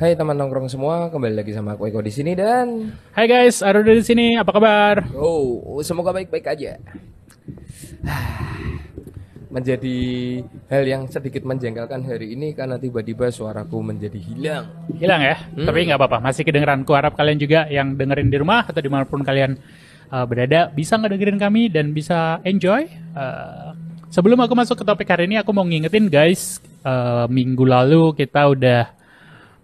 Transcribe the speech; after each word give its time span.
Hai 0.00 0.16
teman 0.16 0.32
nongkrong 0.32 0.64
semua, 0.64 1.12
kembali 1.12 1.44
lagi 1.44 1.52
sama 1.52 1.76
aku 1.76 1.84
Eko 1.84 2.00
di 2.00 2.08
sini 2.08 2.32
dan 2.32 2.88
Hai 3.12 3.28
guys, 3.28 3.60
Arudo 3.60 3.92
di 3.92 4.00
sini. 4.00 4.32
Apa 4.32 4.48
kabar? 4.48 5.04
oh 5.12 5.76
semoga 5.84 6.08
baik-baik 6.16 6.48
aja. 6.48 6.80
Menjadi 9.52 10.00
hal 10.72 10.88
yang 10.88 11.04
sedikit 11.04 11.44
menjengkelkan 11.44 12.00
hari 12.08 12.32
ini 12.32 12.56
karena 12.56 12.80
tiba-tiba 12.80 13.28
suaraku 13.28 13.84
menjadi 13.84 14.16
hilang. 14.16 14.72
Hilang 14.96 15.20
ya? 15.20 15.36
Tapi 15.68 15.92
nggak 15.92 16.00
apa-apa, 16.00 16.24
masih 16.24 16.48
kedengeran. 16.48 16.80
Ku 16.88 16.96
harap 16.96 17.12
kalian 17.12 17.36
juga 17.36 17.68
yang 17.68 17.92
dengerin 17.92 18.32
di 18.32 18.40
rumah 18.40 18.64
atau 18.64 18.80
di 18.80 18.88
mana 18.88 19.04
pun 19.04 19.20
kalian 19.20 19.52
uh, 20.08 20.24
berada 20.24 20.72
bisa 20.72 20.96
ngedengerin 20.96 21.36
kami 21.36 21.68
dan 21.68 21.92
bisa 21.92 22.40
enjoy. 22.48 22.88
Uh, 23.12 23.76
sebelum 24.08 24.40
aku 24.40 24.56
masuk 24.56 24.80
ke 24.80 24.84
topik 24.88 25.12
hari 25.12 25.28
ini, 25.28 25.36
aku 25.36 25.52
mau 25.52 25.68
ngingetin 25.68 26.08
guys, 26.08 26.56
uh, 26.88 27.28
minggu 27.28 27.68
lalu 27.68 28.16
kita 28.16 28.48
udah 28.48 28.96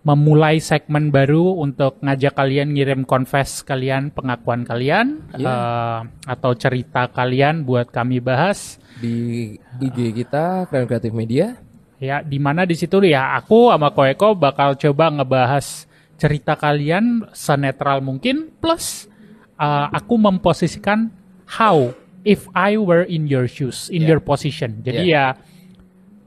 memulai 0.06 0.62
segmen 0.62 1.10
baru 1.10 1.58
untuk 1.58 1.98
ngajak 1.98 2.38
kalian 2.38 2.78
ngirim 2.78 3.02
confess 3.02 3.66
kalian, 3.66 4.14
pengakuan 4.14 4.62
kalian, 4.62 5.26
Iya. 5.34 5.50
uh, 5.50 5.98
atau 6.30 6.54
cerita 6.54 7.10
kalian 7.10 7.66
buat 7.66 7.90
kami 7.90 8.22
bahas. 8.22 8.78
Di 9.02 9.58
IG 9.82 10.14
kita, 10.14 10.70
Keren 10.70 10.86
Kreatif 10.86 11.10
Media. 11.10 11.58
Ya, 11.98 12.22
di 12.22 12.38
mana 12.38 12.62
di 12.62 12.78
situ 12.78 13.02
ya 13.02 13.34
aku 13.34 13.74
sama 13.74 13.90
Koeko 13.90 14.38
bakal 14.38 14.78
coba 14.78 15.10
ngebahas 15.10 15.90
cerita 16.14 16.54
kalian 16.54 17.26
senetral 17.34 17.98
mungkin 17.98 18.54
plus 18.62 19.10
uh, 19.58 19.90
aku 19.90 20.14
memposisikan 20.20 21.10
how 21.50 21.90
if 22.22 22.46
I 22.54 22.78
were 22.78 23.02
in 23.02 23.26
your 23.26 23.50
shoes, 23.50 23.90
in 23.90 24.06
Yeah. 24.06 24.14
your 24.14 24.20
position. 24.22 24.86
Jadi 24.86 25.10
ya 25.10 25.34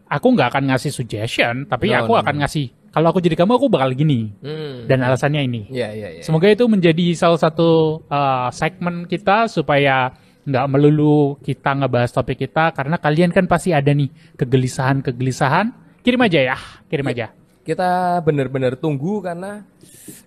aku 0.10 0.36
nggak 0.36 0.52
akan 0.58 0.74
ngasih 0.74 0.92
suggestion, 0.92 1.64
tapi 1.64 1.96
No, 1.96 2.04
aku 2.04 2.18
no, 2.18 2.20
akan 2.28 2.36
no. 2.36 2.42
ngasih 2.44 2.66
kalau 2.90 3.10
aku 3.10 3.20
jadi 3.20 3.36
kamu 3.36 3.54
aku 3.56 3.68
bakal 3.68 3.92
gini 3.92 4.34
Hmm. 4.40 4.86
dan 4.86 5.00
alasannya 5.00 5.42
ini. 5.42 5.62
Iya, 5.70 5.90
iya, 5.92 6.08
iya. 6.16 6.22
Semoga 6.22 6.48
itu 6.48 6.66
menjadi 6.66 7.14
salah 7.14 7.38
satu 7.38 8.02
uh, 8.06 8.50
segmen 8.50 9.06
kita 9.06 9.46
supaya 9.46 10.14
nggak 10.44 10.66
melulu 10.68 11.38
kita 11.40 11.78
ngebahas 11.78 12.10
topik 12.10 12.40
kita 12.40 12.74
karena 12.74 12.98
kalian 12.98 13.30
kan 13.30 13.46
pasti 13.46 13.70
ada 13.70 13.90
nih 13.90 14.10
kegelisahan-kegelisahan. 14.34 15.70
Kirim 16.00 16.22
aja 16.22 16.40
ya, 16.46 16.58
kirim 16.88 17.06
Iya. 17.06 17.14
aja. 17.14 17.28
Kita 17.60 17.90
benar-benar 18.20 18.74
tunggu 18.76 19.20
karena 19.20 19.62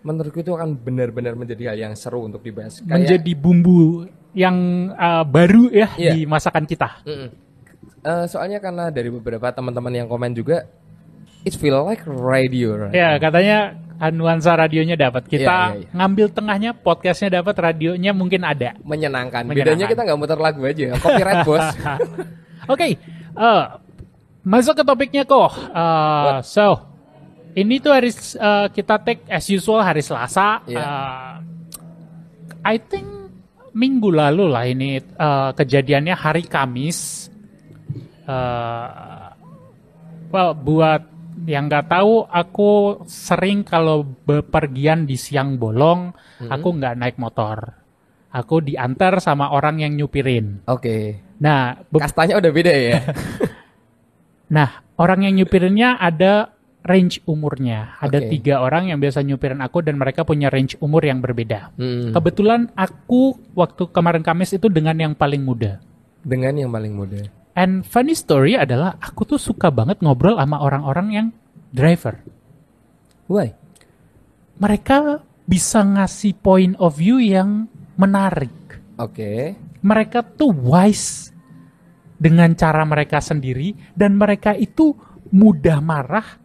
menurutku 0.01 0.39
itu 0.39 0.53
akan 0.53 0.77
benar-benar 0.77 1.35
menjadi 1.35 1.73
hal 1.73 1.79
yang 1.81 1.95
seru 1.97 2.23
untuk 2.23 2.39
dibahas. 2.39 2.79
Kayak- 2.79 2.93
Menjadi 2.93 3.33
bumbu 3.35 4.07
yang 4.33 4.57
uh, 4.95 5.25
baru 5.25 5.67
ya 5.69 5.89
Iya. 5.97 6.13
di 6.15 6.23
masakan 6.23 6.65
kita. 6.65 7.03
Mm-mm. 7.03 7.29
Eh, 8.03 8.27
soalnya 8.27 8.59
karena 8.59 8.91
dari 8.91 9.11
beberapa 9.11 9.47
teman-teman 9.49 9.95
yang 9.95 10.07
komen 10.07 10.35
juga, 10.35 10.67
it 11.45 11.55
feel 11.59 11.83
like 11.83 12.03
radio, 12.07 12.77
right? 12.79 12.95
Ya 12.95 13.19
katanya 13.19 13.79
nuansa 14.11 14.59
radionya 14.59 14.99
dapat. 14.99 15.31
Kita 15.31 15.47
Iya, 15.47 15.79
iya, 15.79 15.87
iya. 15.87 15.89
ngambil 15.95 16.27
tengahnya, 16.35 16.71
podcastnya 16.75 17.39
dapat, 17.39 17.55
radionya 17.55 18.11
mungkin 18.11 18.43
ada. 18.43 18.75
Menyenangkan. 18.83 19.47
Menyenangkan. 19.47 19.79
Bedanya 19.79 19.87
kita 19.87 20.03
nggak 20.03 20.19
muter 20.19 20.39
lagu 20.43 20.61
aja, 20.67 20.99
copyright 20.99 21.43
bos. 21.49 21.67
Oke, 22.67 22.99
eh, 23.39 23.63
masuk 24.43 24.75
ke 24.75 24.83
topiknya 24.83 25.23
kok. 25.23 25.55
Eh, 25.55 26.43
so, 26.43 26.83
ini 27.55 27.79
tuh 27.79 27.95
hari 27.95 28.11
eh, 28.11 28.67
kita 28.75 28.99
take 28.99 29.23
as 29.31 29.47
usual 29.47 29.79
hari 29.79 30.03
Selasa. 30.03 30.67
Iya. 30.67 30.83
Eh, 30.83 31.33
I 32.63 32.77
think 32.83 33.07
minggu 33.71 34.11
lalu 34.11 34.51
lah 34.51 34.67
ini 34.67 34.99
eh, 34.99 35.51
kejadiannya 35.55 36.15
hari 36.19 36.43
Kamis. 36.43 37.31
Eh, 38.27 39.27
well, 40.35 40.55
buat 40.59 41.12
yang 41.47 41.67
nggak 41.71 41.91
tahu, 41.91 42.27
aku 42.27 42.71
sering 43.07 43.63
kalau 43.63 44.03
bepergian 44.05 45.05
di 45.05 45.15
siang 45.17 45.57
bolong, 45.57 46.13
aku 46.43 46.69
nggak 46.79 46.99
naik 46.99 47.17
motor. 47.19 47.79
Aku 48.33 48.65
diantar 48.65 49.21
sama 49.21 49.53
orang 49.53 49.85
yang 49.85 49.93
nyupirin. 49.93 50.65
Oke, 50.65 51.21
Nah, 51.43 51.75
be- 51.91 52.01
kastanya 52.01 52.39
udah 52.39 52.53
beda 52.55 52.73
ya. 52.73 52.99
Nah, 54.53 54.85
orang 55.01 55.25
yang 55.25 55.41
nyupirinnya 55.41 55.97
ada 55.97 56.53
range 56.85 57.25
umurnya. 57.25 57.97
Ada 58.05 58.21
Oke. 58.21 58.29
tiga 58.37 58.61
orang 58.61 58.93
yang 58.93 59.01
biasa 59.01 59.25
nyupirin 59.25 59.65
aku 59.65 59.81
dan 59.81 59.97
mereka 59.97 60.29
punya 60.29 60.53
range 60.53 60.77
umur 60.77 61.01
yang 61.01 61.25
berbeda. 61.25 61.73
Hmm. 61.81 62.13
Kebetulan 62.13 62.69
aku 62.77 63.39
waktu 63.57 63.89
kemarin 63.89 64.21
Kamis 64.21 64.53
itu 64.53 64.69
dengan 64.69 64.93
yang 65.01 65.17
paling 65.17 65.41
muda. 65.41 65.81
Dengan 66.21 66.53
yang 66.53 66.69
paling 66.69 66.93
muda. 66.93 67.23
And 67.53 67.85
funny 67.85 68.17
story 68.17 68.57
adalah 68.57 68.97
aku 68.97 69.29
tuh 69.29 69.41
suka 69.41 69.69
banget 69.69 70.01
ngobrol 70.01 70.41
sama 70.41 70.61
orang-orang 70.65 71.09
yang 71.13 71.27
driver. 71.69 72.17
Why? 73.29 73.53
Mereka 74.57 75.21
bisa 75.45 75.85
ngasih 75.85 76.39
point 76.41 76.75
of 76.81 76.97
view 76.97 77.21
yang 77.21 77.69
menarik. 78.01 78.81
Oke. 78.97 79.57
Mereka 79.85 80.25
tuh 80.39 80.55
wise 80.55 81.35
dengan 82.17 82.55
cara 82.55 82.87
mereka 82.87 83.19
sendiri 83.19 83.75
dan 83.93 84.15
mereka 84.17 84.55
itu 84.55 84.95
mudah 85.33 85.83
marah 85.83 86.39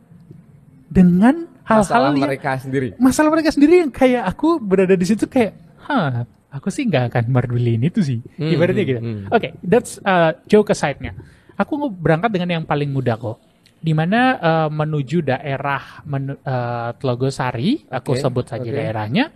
dengan 0.90 1.46
hal-hal 1.68 2.16
yang 2.16 2.24
mereka 2.24 2.52
sendiri. 2.58 2.96
masalah 2.98 3.30
mereka 3.30 3.52
sendiri 3.52 3.84
yang 3.86 3.92
kayak 3.92 4.24
aku 4.24 4.58
berada 4.58 4.96
di 4.96 5.06
situ 5.06 5.28
kayak, 5.28 5.54
hah, 5.84 6.24
aku 6.52 6.72
sih 6.72 6.88
nggak 6.88 7.12
akan 7.12 7.24
pedulin 7.32 7.82
itu 7.84 8.00
sih, 8.02 8.20
Hmm, 8.40 8.52
ibaratnya 8.52 8.84
hmm, 8.84 8.92
gitu. 8.92 9.02
hmm. 9.04 9.22
Oke, 9.34 9.50
that's 9.64 10.00
uh, 10.02 10.32
joke 10.48 10.72
aside-nya. 10.72 11.14
Aku 11.58 11.76
berangkat 11.90 12.32
dengan 12.34 12.62
yang 12.62 12.66
paling 12.66 12.88
muda 12.94 13.18
kok, 13.18 13.42
di 13.82 13.92
mana 13.92 14.38
uh, 14.38 14.70
menuju 14.70 15.26
daerah 15.26 16.02
menu, 16.06 16.38
uh, 16.40 16.94
Telogosari, 16.98 17.86
aku 17.90 18.14
Oke, 18.16 18.22
sebut 18.22 18.46
saja 18.48 18.70
oke. 18.70 18.74
daerahnya, 18.78 19.34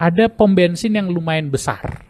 ada 0.00 0.24
pom 0.32 0.52
bensin 0.52 0.96
yang 0.96 1.08
lumayan 1.08 1.48
besar, 1.48 2.04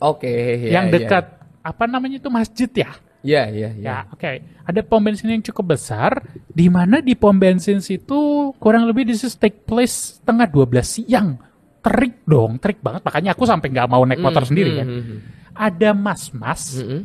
Oke. 0.00 0.28
ya, 0.68 0.80
yang 0.80 0.86
ya. 0.88 0.92
dekat 1.00 1.24
apa 1.64 1.84
namanya 1.84 2.20
itu 2.22 2.30
masjid 2.32 2.70
ya? 2.72 2.92
Ya, 3.18 3.50
ya, 3.50 3.74
ya. 3.74 3.82
Ya, 3.82 3.98
oke. 4.14 4.30
Ada 4.62 4.80
pom 4.86 5.02
bensin 5.02 5.34
yang 5.34 5.42
cukup 5.42 5.74
besar, 5.74 6.22
di 6.46 6.70
mana 6.70 7.02
di 7.02 7.18
pom 7.18 7.34
bensin 7.34 7.82
situ 7.82 8.54
kurang 8.62 8.86
lebih 8.86 9.10
this 9.10 9.26
is 9.26 9.34
take 9.34 9.66
place 9.66 10.22
tengah 10.22 10.46
12 10.46 10.86
siang. 10.86 11.47
Terik 11.88 12.14
dong, 12.22 12.60
terik 12.60 12.78
banget. 12.78 13.00
Makanya 13.00 13.32
aku 13.32 13.42
sampai 13.42 13.72
nggak 13.72 13.88
mau 13.88 14.04
naik 14.04 14.20
motor 14.20 14.44
Hmm, 14.44 14.50
sendiri 14.52 14.70
hmm, 14.70 14.78
kan. 14.78 14.86
hmm. 14.86 15.18
Ada 15.58 15.90
mas-mas, 15.90 16.78
Hmm, 16.78 17.02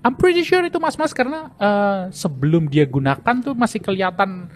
I'm 0.00 0.16
pretty 0.16 0.42
sure 0.42 0.64
itu 0.64 0.80
mas-mas 0.80 1.12
karena 1.12 1.52
eh, 1.54 2.00
sebelum 2.10 2.66
dia 2.66 2.82
gunakan 2.82 3.34
tuh 3.38 3.52
masih 3.52 3.78
kelihatan 3.78 4.48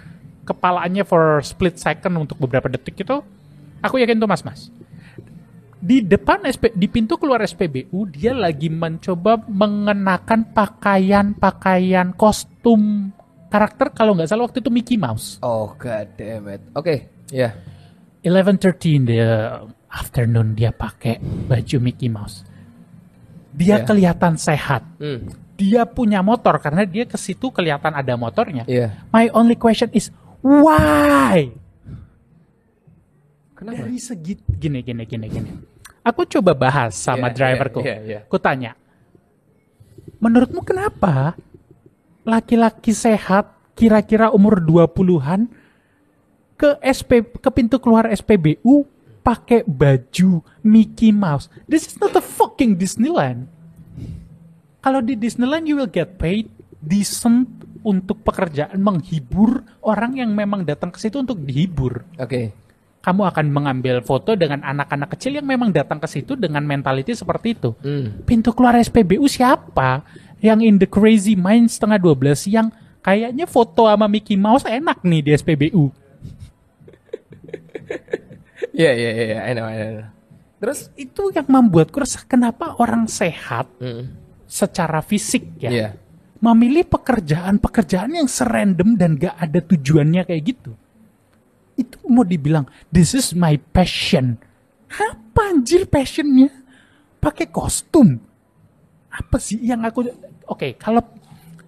kepalanya 0.42 1.04
for 1.04 1.38
split 1.40 1.76
second 1.76 2.16
untuk 2.16 2.34
beberapa 2.36 2.66
detik 2.66 2.98
itu. 2.98 3.20
Aku 3.78 3.98
yakin 3.98 4.16
itu 4.16 4.26
mas-mas. 4.26 4.70
Di 5.78 5.98
depan 5.98 6.46
SP, 6.46 6.70
di 6.72 6.86
pintu 6.86 7.18
keluar 7.18 7.42
SPBU 7.42 8.06
dia 8.08 8.30
lagi 8.30 8.70
mencoba 8.70 9.34
mengenakan 9.50 10.46
pakaian-pakaian 10.54 12.14
kostum 12.14 13.10
karakter 13.50 13.90
kalau 13.90 14.14
nggak 14.14 14.30
salah 14.30 14.46
waktu 14.46 14.62
itu 14.62 14.70
Mickey 14.70 14.94
Mouse. 14.94 15.42
Oh, 15.42 15.74
god 15.74 16.14
damn 16.14 16.46
it. 16.48 16.62
Oke, 16.72 17.10
ya. 17.28 17.52
11:30 18.22 18.88
in 18.88 19.02
the 19.04 19.18
afternoon 19.90 20.54
dia 20.54 20.70
pakai 20.70 21.18
baju 21.20 21.76
Mickey 21.82 22.06
Mouse. 22.08 22.46
Dia 23.52 23.82
Iya. 23.82 23.84
kelihatan 23.84 24.34
sehat. 24.36 24.82
Hmm, 24.96 25.28
Dia 25.52 25.86
punya 25.86 26.24
motor 26.24 26.58
karena 26.58 26.82
dia 26.82 27.06
ke 27.06 27.14
situ 27.14 27.52
kelihatan 27.52 27.92
ada 27.92 28.16
motornya. 28.16 28.64
Iya. 28.66 29.06
My 29.14 29.30
only 29.30 29.54
question 29.54 29.92
is 29.92 30.10
why? 30.42 31.54
Kenapa? 33.54 33.86
Dari 33.86 33.98
segi 34.00 34.34
gini 34.42 34.82
gini 34.82 35.06
gini 35.06 35.26
gini. 35.28 35.50
Aku 36.02 36.26
coba 36.26 36.56
bahas 36.56 36.98
sama 36.98 37.30
Iya, 37.30 37.34
driverku. 37.36 37.78
iya, 37.78 37.94
iya, 37.94 37.98
iya. 38.02 38.18
Aku 38.26 38.42
tanya, 38.42 38.74
menurutmu 40.18 40.66
kenapa 40.66 41.38
laki-laki 42.26 42.90
sehat 42.90 43.54
kira-kira 43.78 44.34
umur 44.34 44.58
20-an 44.58 45.46
ke 46.62 46.78
SP 46.86 47.26
ke 47.26 47.50
pintu 47.50 47.82
keluar 47.82 48.06
SPBU 48.06 48.86
pakai 49.26 49.66
baju 49.66 50.46
Mickey 50.62 51.10
Mouse? 51.10 51.50
This 51.66 51.90
is 51.90 51.98
not 51.98 52.14
a 52.14 52.22
fucking 52.22 52.78
Disneyland. 52.78 53.50
Kalau 54.78 55.02
di 55.02 55.18
Disneyland 55.18 55.66
you 55.66 55.82
will 55.82 55.90
get 55.90 56.22
paid 56.22 56.46
decent 56.78 57.50
untuk 57.82 58.22
pekerjaan 58.22 58.78
menghibur 58.78 59.66
orang 59.82 60.14
yang 60.14 60.30
memang 60.30 60.62
datang 60.62 60.94
ke 60.94 61.02
situ 61.02 61.18
untuk 61.18 61.42
dihibur 61.42 62.06
Oke. 62.14 62.54
kamu 63.02 63.22
akan 63.26 63.46
mengambil 63.50 63.98
foto 64.06 64.38
dengan 64.38 64.62
anak-anak 64.62 65.18
kecil 65.18 65.42
yang 65.42 65.46
memang 65.46 65.74
datang 65.74 65.98
ke 65.98 66.06
situ 66.06 66.38
dengan 66.38 66.62
mentality 66.62 67.10
seperti 67.10 67.58
itu. 67.58 67.74
Hmm. 67.82 68.22
Pintu 68.22 68.54
keluar 68.54 68.78
SPBU 68.78 69.26
siapa? 69.26 70.06
Yang 70.38 70.58
in 70.62 70.74
the 70.78 70.86
crazy 70.86 71.34
mind 71.34 71.70
setengah 71.70 71.98
12 71.98 72.38
siang, 72.38 72.70
kayaknya 73.02 73.50
foto 73.50 73.90
sama 73.90 74.06
Mickey 74.06 74.38
Mouse 74.38 74.66
enak 74.66 75.02
nih 75.02 75.22
di 75.26 75.30
SPBU. 75.34 76.01
Iya, 78.72 78.90
iya, 78.94 79.10
iya, 79.10 79.38
I 79.42 79.52
know, 79.58 79.66
I 79.66 79.76
know. 79.76 80.08
Terus 80.62 80.88
Itu 80.94 81.34
yang 81.34 81.50
membuatku 81.50 81.98
resah 81.98 82.22
kenapa 82.22 82.78
orang 82.78 83.10
sehat 83.10 83.66
hmm. 83.82 84.06
secara 84.46 85.02
fisik 85.02 85.58
ya, 85.58 85.70
Iya. 85.70 85.88
memilih 86.38 86.86
pekerjaan-pekerjaan 86.86 88.22
yang 88.22 88.30
serandom 88.30 88.94
dan 88.94 89.18
gak 89.18 89.34
ada 89.34 89.58
tujuannya 89.58 90.22
kayak 90.26 90.42
gitu. 90.54 90.72
itu 91.72 91.96
mau 92.04 92.22
dibilang 92.22 92.68
this 92.92 93.16
is 93.16 93.32
my 93.32 93.56
passion. 93.72 94.36
Apa 94.92 95.56
anjir 95.56 95.88
passionnya? 95.88 96.52
Pakai 97.16 97.48
kostum. 97.48 98.20
Apa 99.08 99.40
sih 99.40 99.56
yang 99.56 99.80
aku 99.82 100.04
Oke, 100.52 100.76
kalau 100.76 101.00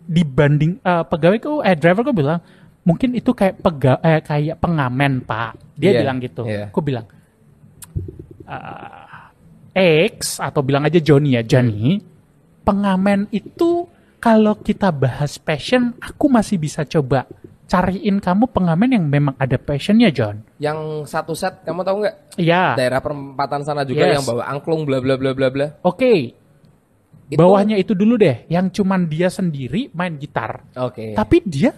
dibanding 0.05 0.77
eh, 0.85 1.05
pegawai 1.09 1.65
eh 1.65 1.75
driver 1.75 2.05
gue 2.05 2.17
bilang 2.21 2.39
mungkin 2.85 3.17
itu 3.17 3.33
kayak 3.33 3.59
pega 3.59 3.97
eh, 4.01 4.21
kayak 4.21 4.57
pengamen, 4.61 5.21
Pak. 5.21 5.77
Dia 5.77 5.91
Iya, 5.91 6.01
bilang 6.05 6.19
gitu. 6.21 6.43
iya. 6.47 6.69
Aku 6.69 6.81
bilang 6.81 7.05
eh, 9.75 10.09
X 10.11 10.39
atau 10.39 10.63
bilang 10.63 10.85
aja 10.87 11.01
Johnny 11.01 11.35
ya, 11.35 11.43
Johnny. 11.43 11.99
Pengamen 12.65 13.29
itu 13.29 13.85
kalau 14.17 14.57
kita 14.57 14.89
bahas 14.89 15.37
passion, 15.37 15.93
aku 16.01 16.33
masih 16.33 16.57
bisa 16.57 16.85
coba 16.85 17.29
cariin 17.65 18.21
kamu 18.21 18.49
pengamen 18.49 18.89
yang 18.93 19.05
memang 19.05 19.35
ada 19.37 19.57
passionnya, 19.57 20.09
John. 20.09 20.41
Yang 20.57 21.09
satu 21.09 21.33
set 21.33 21.61
kamu 21.65 21.81
tahu 21.83 21.97
nggak? 22.05 22.17
Iya. 22.39 22.77
Daerah 22.77 23.01
perempatan 23.01 23.61
sana 23.65 23.85
juga 23.85 24.05
Yes. 24.07 24.21
yang 24.21 24.25
bawa 24.25 24.43
angklung 24.49 24.85
bla 24.85 25.01
bla 25.01 25.17
bla 25.17 25.33
bla 25.37 25.49
bla. 25.51 25.67
Oke, 25.83 26.33
Itu- 27.29 27.37
bawahnya 27.37 27.77
itu 27.77 27.93
dulu 27.93 28.17
deh, 28.17 28.45
yang 28.49 28.69
cuman 28.69 29.09
dia 29.09 29.29
sendiri 29.29 29.93
main 29.93 30.17
gitar. 30.17 30.65
Oke. 30.77 31.13
Tapi 31.13 31.37
dia 31.45 31.73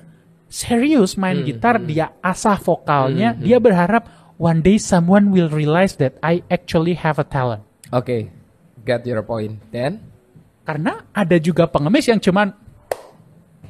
serius 0.46 1.14
main 1.14 1.38
Hmm, 1.38 1.46
gitar, 1.46 1.76
dia 1.78 2.14
asah 2.20 2.56
vokalnya, 2.56 3.34
dia 3.34 3.58
berharap 3.58 4.06
one 4.36 4.60
day 4.60 4.76
someone 4.76 5.28
will 5.28 5.48
realize 5.48 5.96
that 5.96 6.14
I 6.20 6.44
actually 6.46 6.94
have 6.94 7.16
a 7.16 7.24
talent. 7.24 7.64
Oke. 7.90 8.30
Get 8.82 9.02
your 9.02 9.22
point. 9.22 9.58
Then 9.68 9.98
Karena 10.62 11.06
ada 11.10 11.38
juga 11.38 11.66
pengemis 11.66 12.06
yang 12.06 12.18
cuman 12.18 12.50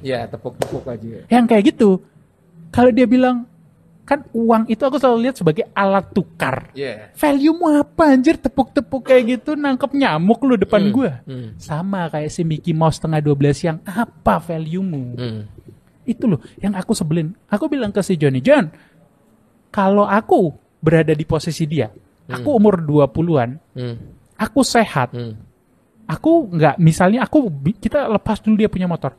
ya 0.01 0.25
tepuk-tepuk 0.25 0.85
aja. 0.87 1.29
yang 1.29 1.45
kayak 1.45 1.73
gitu. 1.73 2.01
Kalau 2.69 2.89
dia 2.89 3.05
bilang 3.05 3.45
kan 4.03 4.23
uang 4.31 4.65
itu 4.67 4.81
aku 4.81 4.97
selalu 4.97 5.29
lihat 5.29 5.37
sebagai 5.37 5.65
alat 5.73 6.09
tukar. 6.13 6.71
Iya. 6.73 7.11
Value 7.13 7.53
mu 7.53 7.67
apa 7.69 8.13
anjir 8.13 8.37
tepuk-tepuk 8.37 9.03
kayak 9.03 9.41
gitu 9.41 9.57
nangkep 9.57 9.93
nyamuk 9.93 10.41
lu 10.41 10.57
depan 10.57 10.89
gua. 10.89 11.21
Hmm. 11.25 11.53
Sama 11.57 12.09
kayak 12.09 12.31
si 12.31 12.41
Mickey 12.41 12.73
Mouse 12.73 12.97
tengah 12.97 13.19
12 13.19 13.67
yang 13.67 13.79
apa 13.85 14.39
value 14.39 14.81
mu? 14.81 15.17
Hmm. 15.17 15.41
Itu 16.07 16.31
loh 16.31 16.41
yang 16.63 16.73
aku 16.73 16.95
sebelin. 16.95 17.35
Aku 17.51 17.67
bilang 17.67 17.91
ke 17.91 18.01
si 18.01 18.15
Johnny, 18.15 18.39
John, 18.39 18.71
kalau 19.69 20.07
aku 20.07 20.55
berada 20.79 21.11
di 21.11 21.27
posisi 21.27 21.67
dia, 21.67 21.91
aku 22.27 22.49
umur 22.55 22.79
20-an, 22.81 23.51
Hmm. 23.75 23.97
aku 24.39 24.63
sehat, 24.63 25.11
Hmm. 25.13 25.35
aku 26.07 26.47
nggak 26.55 26.79
misalnya 26.79 27.27
aku 27.27 27.51
kita 27.77 28.07
lepas 28.07 28.39
dulu 28.39 28.55
dia 28.55 28.71
punya 28.71 28.87
motor 28.87 29.19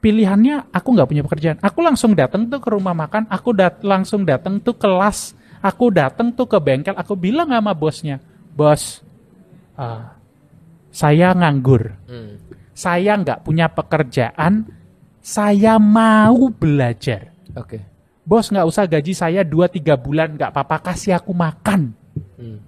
pilihannya 0.00 0.72
aku 0.72 0.88
nggak 0.96 1.08
punya 1.08 1.22
pekerjaan 1.22 1.58
aku 1.60 1.78
langsung 1.84 2.16
datang 2.16 2.48
tuh 2.48 2.58
ke 2.58 2.68
rumah 2.72 2.96
makan 2.96 3.28
aku 3.28 3.52
dat 3.52 3.84
langsung 3.84 4.24
datang 4.24 4.58
tuh 4.58 4.74
kelas 4.74 5.36
aku 5.60 5.92
datang 5.92 6.32
tuh 6.32 6.48
ke 6.48 6.58
bengkel 6.58 6.96
aku 6.96 7.12
bilang 7.14 7.52
sama 7.52 7.76
bosnya 7.76 8.18
bos 8.56 9.04
ah, 9.76 10.16
saya 10.88 11.36
nganggur 11.36 11.92
Hmm. 12.08 12.40
saya 12.72 13.14
nggak 13.14 13.44
punya 13.44 13.68
pekerjaan 13.68 14.64
saya 15.22 15.78
mau 15.78 16.50
belajar. 16.50 17.30
Oke. 17.54 17.78
bos 18.22 18.46
nggak 18.50 18.66
usah 18.70 18.86
gaji 18.86 19.12
saya 19.18 19.42
2-3 19.42 19.94
bulan 19.98 20.34
nggak 20.34 20.50
apa-apa. 20.50 20.92
Kasih 20.92 21.16
aku 21.16 21.32
makan. 21.32 21.94
Hmm. 22.36 22.58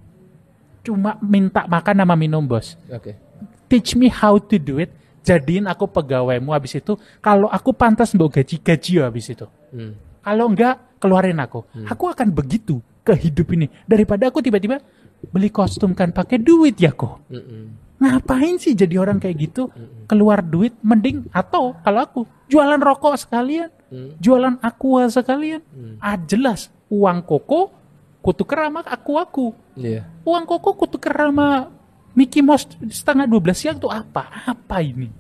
cuma 0.85 1.17
minta 1.21 1.65
makan 1.65 2.05
sama 2.05 2.15
minum 2.15 2.45
bos. 2.45 2.79
Oke. 2.89 3.19
teach 3.67 3.99
me 3.99 4.07
how 4.07 4.39
to 4.39 4.57
do 4.57 4.79
it. 4.79 4.95
Jadiin 5.25 5.67
aku 5.67 5.89
pegawaimu. 5.89 6.53
Habis 6.53 6.79
itu 6.79 6.95
kalau 7.19 7.49
aku 7.49 7.73
pantas 7.75 8.15
mau 8.15 8.31
gaji-gaji 8.31 9.03
habis 9.03 9.29
itu. 9.35 9.47
Hmm. 9.75 9.99
kalau 10.23 10.49
enggak 10.49 10.79
keluarin 11.03 11.37
aku. 11.43 11.67
Aku 11.91 12.09
akan 12.09 12.33
begitu 12.33 12.81
ke 13.05 13.13
hidup 13.13 13.53
ini. 13.53 13.69
Daripada 13.85 14.33
aku 14.33 14.41
tiba-tiba 14.41 14.81
beli 15.29 15.49
kostum 15.53 15.93
kan 15.93 16.13
pakai 16.13 16.41
duit 16.41 16.77
ya 16.81 16.93
kok. 16.93 17.25
Mm-mm. 17.29 17.84
Ngapain 17.95 18.57
sih 18.57 18.73
jadi 18.73 18.99
orang 18.99 19.17
kayak 19.17 19.37
gitu 19.41 19.71
keluar 20.05 20.41
duit 20.41 20.75
mending 20.81 21.25
atau 21.31 21.73
kalau 21.81 22.01
aku 22.01 22.21
jualan 22.47 22.79
rokok 22.79 23.17
sekalian 23.17 23.71
Hmm. 23.85 24.11
jualan 24.19 24.59
aqua 24.59 25.07
sekalian 25.07 25.63
ah 26.03 26.19
jelas 26.19 26.67
uang 26.91 27.23
koko 27.23 27.71
kutuker 28.19 28.59
sama 28.59 28.83
aku 28.83 29.13
aku 29.15 29.47
Iya. 29.75 30.03
uang 30.23 30.43
koko 30.45 30.75
kutuker 30.75 31.15
sama 31.15 31.71
Mickey 32.11 32.43
Mouse 32.43 32.67
setengah 32.89 33.27
12 33.27 33.55
siang 33.55 33.75
tuh 33.75 33.91
apa? 33.91 34.27
Apa 34.47 34.79
ini? 34.79 35.11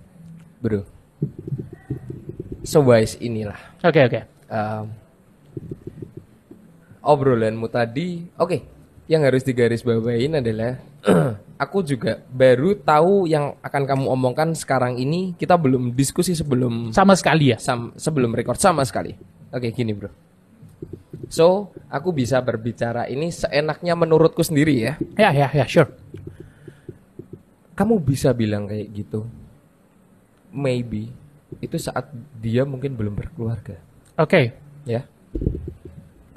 Bro. 0.59 0.83
Sewise 2.63 3.19
inilah. 3.19 3.59
Oke 3.79 4.01
oke. 4.01 4.21
um, 4.47 4.87
obrolanmu 7.05 7.67
tadi, 7.67 8.25
oke, 8.35 8.59
yang 9.05 9.21
harus 9.23 9.45
digarisbawahin 9.45 10.41
adalah 10.41 10.81
aku 11.65 11.85
juga 11.85 12.25
baru 12.33 12.73
tahu 12.73 13.29
yang 13.29 13.53
akan 13.61 13.83
kamu 13.85 14.05
omongkan 14.09 14.49
sekarang 14.57 14.97
ini. 14.97 15.37
Kita 15.37 15.61
belum 15.61 15.93
diskusi 15.93 16.33
sebelum 16.33 16.91
Sama 16.91 17.13
sekali 17.13 17.53
ya. 17.53 17.59
sam- 17.61 17.93
sebelum 17.97 18.33
record 18.33 18.57
sama 18.57 18.81
sekali. 18.83 19.13
Oke, 19.53 19.71
gini 19.71 19.93
bro. 19.93 20.09
So, 21.29 21.73
aku 21.89 22.13
bisa 22.13 22.41
berbicara 22.41 23.09
ini 23.09 23.33
seenaknya 23.33 23.93
menurutku 23.97 24.41
sendiri 24.45 24.77
ya. 24.77 24.93
Ya 25.17 25.31
ya 25.33 25.49
ya 25.53 25.65
sure. 25.69 25.93
Kamu 27.75 27.99
bisa 27.99 28.31
bilang 28.31 28.71
kayak 28.71 28.89
gitu. 28.95 29.27
Maybe 30.55 31.11
itu 31.59 31.77
saat 31.79 32.07
dia 32.39 32.63
mungkin 32.63 32.95
belum 32.95 33.15
berkeluarga. 33.15 33.79
Oke. 34.15 34.55
ya 34.85 35.03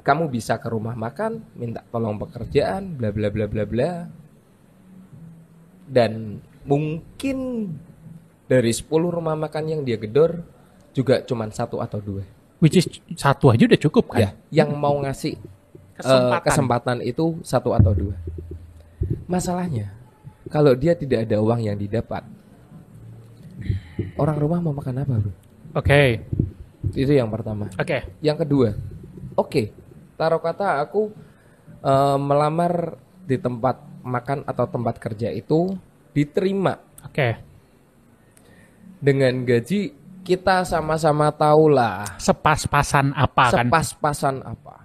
kamu 0.08 0.32
bisa 0.32 0.56
ke 0.56 0.72
rumah 0.72 0.96
makan 0.96 1.44
minta 1.52 1.84
tolong 1.92 2.16
pekerjaan 2.16 2.96
bla 2.96 3.12
bla 3.12 3.28
bla 3.28 3.44
bla 3.44 3.64
bla 3.68 3.92
dan 5.84 6.40
mungkin 6.64 7.68
dari 8.48 8.72
10 8.72 8.88
rumah 8.88 9.36
makan 9.36 9.64
yang 9.68 9.80
dia 9.84 10.00
gedor 10.00 10.40
juga 10.96 11.20
cuman 11.20 11.52
satu 11.52 11.84
atau 11.84 12.00
dua 12.00 12.24
Which 12.58 12.80
is 12.80 12.88
satu 13.14 13.52
aja 13.52 13.68
udah 13.68 13.78
cukup 13.78 14.16
kan? 14.16 14.18
ya 14.24 14.30
yang 14.64 14.72
mau 14.74 14.96
ngasih 15.04 15.36
eh, 15.36 16.00
Kesempatan. 16.00 16.40
kesempatan 16.48 16.96
itu 17.04 17.36
satu 17.44 17.76
atau 17.76 17.92
dua 17.92 18.16
masalahnya 19.28 19.92
kalau 20.48 20.72
dia 20.72 20.96
tidak 20.96 21.28
ada 21.28 21.36
uang 21.38 21.60
yang 21.60 21.76
didapat 21.76 22.24
orang 24.16 24.36
rumah 24.40 24.58
mau 24.64 24.72
makan 24.72 25.04
apa 25.04 25.14
bro 25.20 25.32
Oke. 25.76 26.24
itu 26.96 27.12
yang 27.12 27.28
pertama 27.28 27.68
Oke. 27.76 28.08
Yang 28.24 28.48
kedua, 28.48 28.68
oke, 29.36 29.62
taruh 30.18 30.42
kata 30.42 30.82
aku 30.82 31.14
eh, 31.80 32.18
melamar 32.18 32.98
di 33.24 33.38
tempat 33.38 33.78
makan 34.02 34.42
atau 34.42 34.66
tempat 34.66 34.98
kerja 34.98 35.30
itu 35.30 35.78
diterima 36.10 36.80
Oke. 37.06 37.38
dengan 38.98 39.46
gaji 39.46 39.94
kita 40.26 40.66
sama-sama 40.66 41.30
tahu 41.32 41.72
lah 41.72 42.18
Sepas-pasan 42.18 43.14
apa 43.16 43.54
kan? 43.54 43.64
sepas-pasan 43.64 44.36
apa 44.42 44.84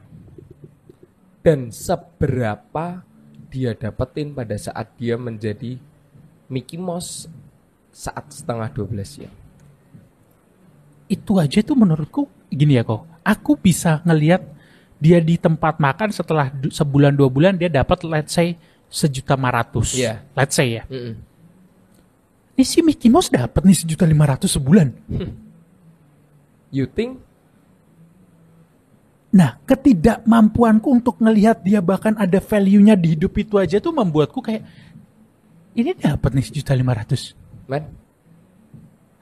dan 1.43 1.73
seberapa 1.75 3.03
dia 3.51 3.75
dapetin 3.75 4.31
pada 4.31 4.55
saat 4.55 4.95
dia 4.95 5.19
menjadi 5.19 5.77
Mickey 6.47 6.79
Mouse 6.79 7.27
saat 7.93 8.31
setengah 8.33 8.71
12 8.71 9.27
ya. 9.27 9.31
Itu 11.05 11.37
aja 11.37 11.61
tuh 11.61 11.77
menurutku 11.77 12.25
gini 12.49 12.79
ya 12.79 12.87
kok. 12.87 13.05
Aku 13.21 13.59
bisa 13.59 14.01
ngelihat 14.07 14.41
dia 15.03 15.19
di 15.19 15.35
tempat 15.35 15.83
makan 15.83 16.15
setelah 16.15 16.47
sebulan 16.71 17.11
dua 17.11 17.27
bulan 17.27 17.59
dia 17.59 17.67
dapat 17.67 18.07
let's 18.07 18.31
say 18.31 18.55
sejuta 18.87 19.35
lima 19.35 19.51
ratus. 19.51 19.99
Iya. 19.99 20.23
Let's 20.31 20.55
say 20.55 20.79
ya. 20.79 20.87
Mm-mm. 20.87 21.19
Ini 22.55 22.63
si 22.63 22.79
Mickey 22.79 23.11
Mouse 23.11 23.27
dapat 23.27 23.67
nih 23.67 23.83
sejuta 23.83 24.07
lima 24.07 24.23
ratus 24.23 24.55
sebulan. 24.55 24.87
You 26.73 26.89
think 26.89 27.21
Nah, 29.33 29.57
ketidakmampuanku 29.65 30.93
untuk 30.93 31.17
ngelihat 31.17 31.65
dia 31.65 31.81
bahkan 31.81 32.13
ada 32.21 32.37
value-nya 32.37 32.93
di 32.93 33.17
hidup 33.17 33.33
itu 33.41 33.57
aja 33.57 33.81
tuh 33.81 33.89
membuatku 33.89 34.37
kayak 34.45 34.61
ini 35.73 35.97
dapat 35.97 36.37
nih 36.37 36.45
sejuta 36.45 36.77
lima 36.77 36.93
ratus. 36.93 37.33
man 37.65 37.89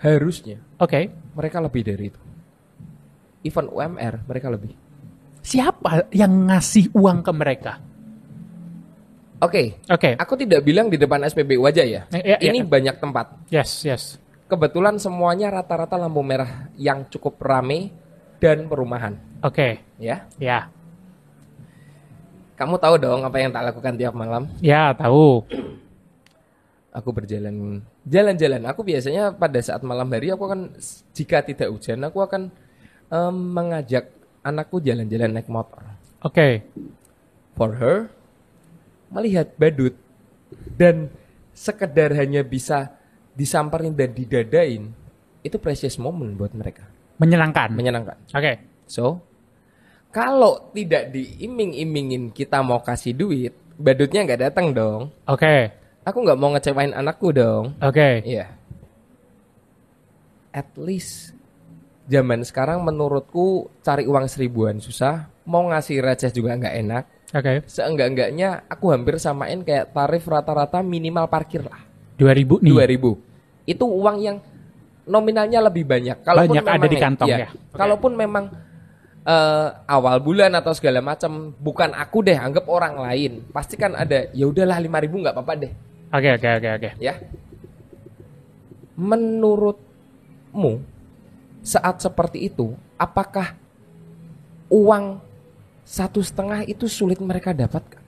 harusnya 0.03 0.59
Oke, 0.81 1.07
mereka 1.31 1.63
lebih 1.63 1.81
dari 1.87 2.11
itu. 2.11 2.21
Even 3.47 3.71
UMR 3.71 4.27
mereka 4.27 4.51
lebih. 4.51 4.75
Siapa 5.51 6.07
yang 6.15 6.47
ngasih 6.47 6.95
uang 6.95 7.19
ke 7.19 7.31
mereka? 7.35 7.73
Oke, 9.41 9.81
Oke, 9.89 10.13
aku 10.15 10.37
tidak 10.37 10.61
bilang 10.61 10.85
di 10.87 10.95
depan 10.95 11.25
SPBU 11.25 11.65
aja 11.65 11.81
ya. 11.81 12.05
Iya, 12.13 12.37
iya. 12.37 12.51
Ini 12.53 12.61
banyak 12.61 13.01
tempat. 13.01 13.49
yes, 13.49 13.81
yes. 13.81 14.03
Kebetulan 14.45 14.99
semuanya 14.99 15.49
rata-rata 15.49 15.95
lampu 15.97 16.21
merah 16.21 16.69
yang 16.77 17.07
cukup 17.07 17.39
rame 17.41 17.89
dan 18.37 18.67
perumahan, 18.67 19.15
Oke, 19.41 19.79
ya. 19.95 20.27
ya, 20.37 20.67
Kamu 22.53 22.77
tahu 22.77 22.99
dong 22.99 23.23
apa 23.23 23.37
yang 23.39 23.49
tak 23.49 23.63
lakukan 23.71 23.95
tiap 23.97 24.13
malam? 24.13 24.45
ya 24.61 24.93
tahu. 24.93 25.41
Aku 26.91 27.09
berjalan 27.15 27.79
jalan-jalan. 28.03 28.61
Aku 28.67 28.83
biasanya 28.83 29.31
pada 29.31 29.57
saat 29.63 29.79
malam 29.81 30.11
hari 30.11 30.29
aku 30.29 30.43
akan 30.43 30.75
jika 31.15 31.39
tidak 31.41 31.71
hujan 31.71 32.03
aku 32.03 32.19
akan 32.19 32.51
em, 33.07 33.35
mengajak 33.55 34.11
anakku 34.41 34.81
jalan-jalan 34.81 35.31
naik 35.33 35.49
motor. 35.49 35.85
Oke. 36.21 36.65
For 37.57 37.77
her, 37.77 38.09
melihat 39.13 39.53
badut 39.57 39.93
dan 40.77 41.09
sekedar 41.53 42.13
hanya 42.17 42.41
bisa 42.41 42.95
disamperin 43.37 43.93
dan 43.93 44.11
didadain, 44.11 44.91
itu 45.41 45.57
precious 45.57 45.97
moment 45.97 46.33
buat 46.37 46.53
mereka. 46.53 46.85
Menyenangkan. 47.21 47.69
Menyenangkan. 47.73 48.17
Oke. 48.33 48.61
So, 48.89 49.21
kalau 50.11 50.73
tidak 50.75 51.13
diiming-imingin 51.13 52.33
kita 52.33 52.59
mau 52.65 52.81
kasih 52.81 53.15
duit, 53.15 53.53
badutnya 53.77 54.25
nggak 54.25 54.41
datang 54.51 54.73
dong. 54.73 55.01
Oke. 55.29 55.71
Aku 56.01 56.17
nggak 56.25 56.39
mau 56.39 56.49
ngecewain 56.51 56.97
anakku 56.97 57.29
dong. 57.29 57.77
Oke. 57.77 58.25
Iya. 58.25 58.51
At 60.51 60.67
least 60.75 61.37
zaman 62.11 62.43
sekarang 62.43 62.83
menurutku 62.83 63.71
cari 63.79 64.03
uang 64.03 64.27
seribuan 64.27 64.83
susah, 64.83 65.31
mau 65.47 65.63
ngasih 65.71 66.03
receh 66.03 66.31
juga 66.35 66.59
nggak 66.59 66.75
enak. 66.83 67.03
Oke. 67.31 67.63
Seenggak-enggaknya 67.63 68.67
aku 68.67 68.91
hampir 68.91 69.15
samain 69.15 69.63
kayak 69.63 69.95
tarif 69.95 70.27
rata-rata 70.27 70.83
minimal 70.83 71.31
parkir 71.31 71.63
lah. 71.63 71.79
2000 72.19 72.59
nih. 72.59 72.99
2000. 72.99 73.71
Itu 73.71 73.85
uang 73.87 74.17
yang 74.19 74.37
nominalnya 75.07 75.63
lebih 75.63 75.87
banyak. 75.87 76.19
Kalaupun 76.27 76.59
Banyak 76.59 76.67
ada 76.67 76.87
di 76.91 76.97
kantong 76.99 77.29
iya. 77.31 77.47
ya. 77.47 77.49
Oke. 77.55 77.79
Kalaupun 77.79 78.11
memang 78.19 78.51
eh, 79.23 79.67
awal 79.87 80.19
bulan 80.19 80.51
atau 80.59 80.75
segala 80.75 80.99
macam 80.99 81.55
bukan 81.55 81.95
aku 81.95 82.19
deh, 82.27 82.35
anggap 82.35 82.67
orang 82.67 82.99
lain. 82.99 83.47
Pasti 83.55 83.79
kan 83.79 83.95
ada 83.95 84.27
ya 84.35 84.51
udahlah 84.51 84.77
5000 84.83 85.23
nggak 85.23 85.35
apa-apa 85.39 85.53
deh, 85.55 85.71
Oke, 86.11 86.29
oke, 86.35 86.49
oke, 86.59 86.69
oke. 86.75 86.89
ya. 86.99 87.15
Menurutmu 88.99 90.83
saat 91.61 92.01
seperti 92.01 92.49
itu, 92.49 92.73
apakah 92.97 93.53
uang 94.69 95.21
satu 95.85 96.21
setengah 96.21 96.65
itu 96.65 96.89
sulit 96.89 97.21
mereka 97.21 97.53
dapatkan? 97.53 98.01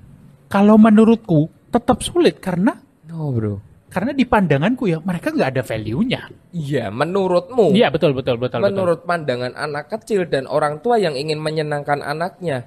Kalau 0.49 0.77
menurutku 0.77 1.49
tetap 1.73 2.05
sulit 2.05 2.37
karena 2.37 2.77
No 3.09 3.33
bro. 3.33 3.57
karena 3.89 4.09
di 4.13 4.25
pandanganku 4.25 4.89
ya 4.89 4.97
mereka 5.01 5.29
nggak 5.33 5.49
ada 5.53 5.63
value-nya. 5.65 6.21
Iya, 6.53 6.89
menurutmu. 6.89 7.73
Iya 7.73 7.93
betul 7.93 8.17
betul 8.17 8.41
betul 8.41 8.61
menurut 8.61 9.05
pandangan 9.05 9.53
anak 9.53 9.89
kecil 9.93 10.25
dan 10.25 10.49
orang 10.49 10.81
tua 10.81 10.97
yang 10.97 11.13
ingin 11.13 11.37
menyenangkan 11.37 12.01
anaknya, 12.01 12.65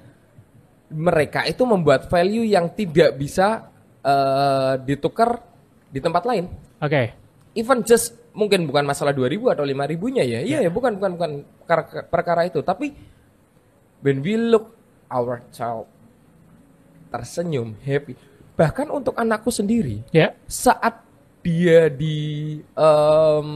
mereka 0.91 1.43
itu 1.43 1.67
membuat 1.67 2.07
value 2.07 2.47
yang 2.47 2.71
tidak 2.71 3.15
bisa 3.19 3.67
eh, 4.03 4.73
ditukar 4.87 5.43
di 5.91 5.99
tempat 5.99 6.23
lain. 6.23 6.47
betul. 6.47 6.87
Oke. 6.87 7.26
Even 7.57 7.81
just 7.81 8.13
mungkin 8.37 8.69
bukan 8.69 8.85
masalah 8.85 9.11
2000 9.11 9.49
atau 9.49 9.65
5000-nya 9.65 10.21
ya. 10.21 10.39
Iya 10.45 10.57
ya, 10.61 10.69
bukan 10.69 11.01
bukan 11.01 11.11
bukan 11.17 11.31
perkara, 11.65 12.05
perkara 12.05 12.41
itu, 12.45 12.61
tapi 12.61 12.93
when 13.99 14.21
we 14.21 14.37
look 14.37 14.77
our 15.09 15.41
child 15.49 15.89
tersenyum, 17.09 17.73
happy. 17.81 18.13
Bahkan 18.53 18.89
untuk 18.89 19.13
anakku 19.15 19.49
sendiri, 19.49 20.05
Ya. 20.09 20.33
saat 20.45 21.01
dia 21.41 21.87
di 21.87 22.17
em, 22.61 23.49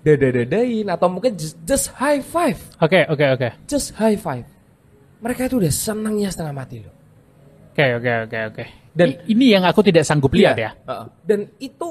dada-dadain 0.00 0.86
atau 0.86 1.10
mungkin 1.10 1.34
just, 1.34 1.58
just 1.66 1.90
high 1.98 2.22
five 2.22 2.54
Oke 2.78 3.02
oke 3.10 3.26
oke. 3.34 3.48
just 3.66 3.90
high 3.98 4.14
five. 4.14 4.46
Mereka 5.18 5.50
itu 5.50 5.58
udah 5.58 5.72
senangnya 5.72 6.30
setengah 6.30 6.54
mati 6.54 6.86
loh. 6.86 6.94
Oke 7.74 7.84
oke 7.98 8.12
oke 8.30 8.38
oke. 8.54 8.64
Dan 8.94 9.08
ini 9.26 9.52
yang 9.52 9.66
aku 9.66 9.82
tidak 9.82 10.06
sanggup 10.06 10.30
lihat 10.32 10.54
Iya, 10.56 10.62
ya. 10.62 10.70
heeh. 10.86 11.06
Dan 11.26 11.40
itu 11.58 11.88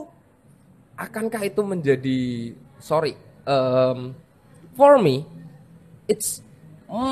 akankah 0.96 1.44
itu 1.44 1.62
menjadi 1.64 2.20
sorry 2.80 3.16
um, 3.44 4.16
for 4.76 5.00
me 5.00 5.28
it's 6.08 6.44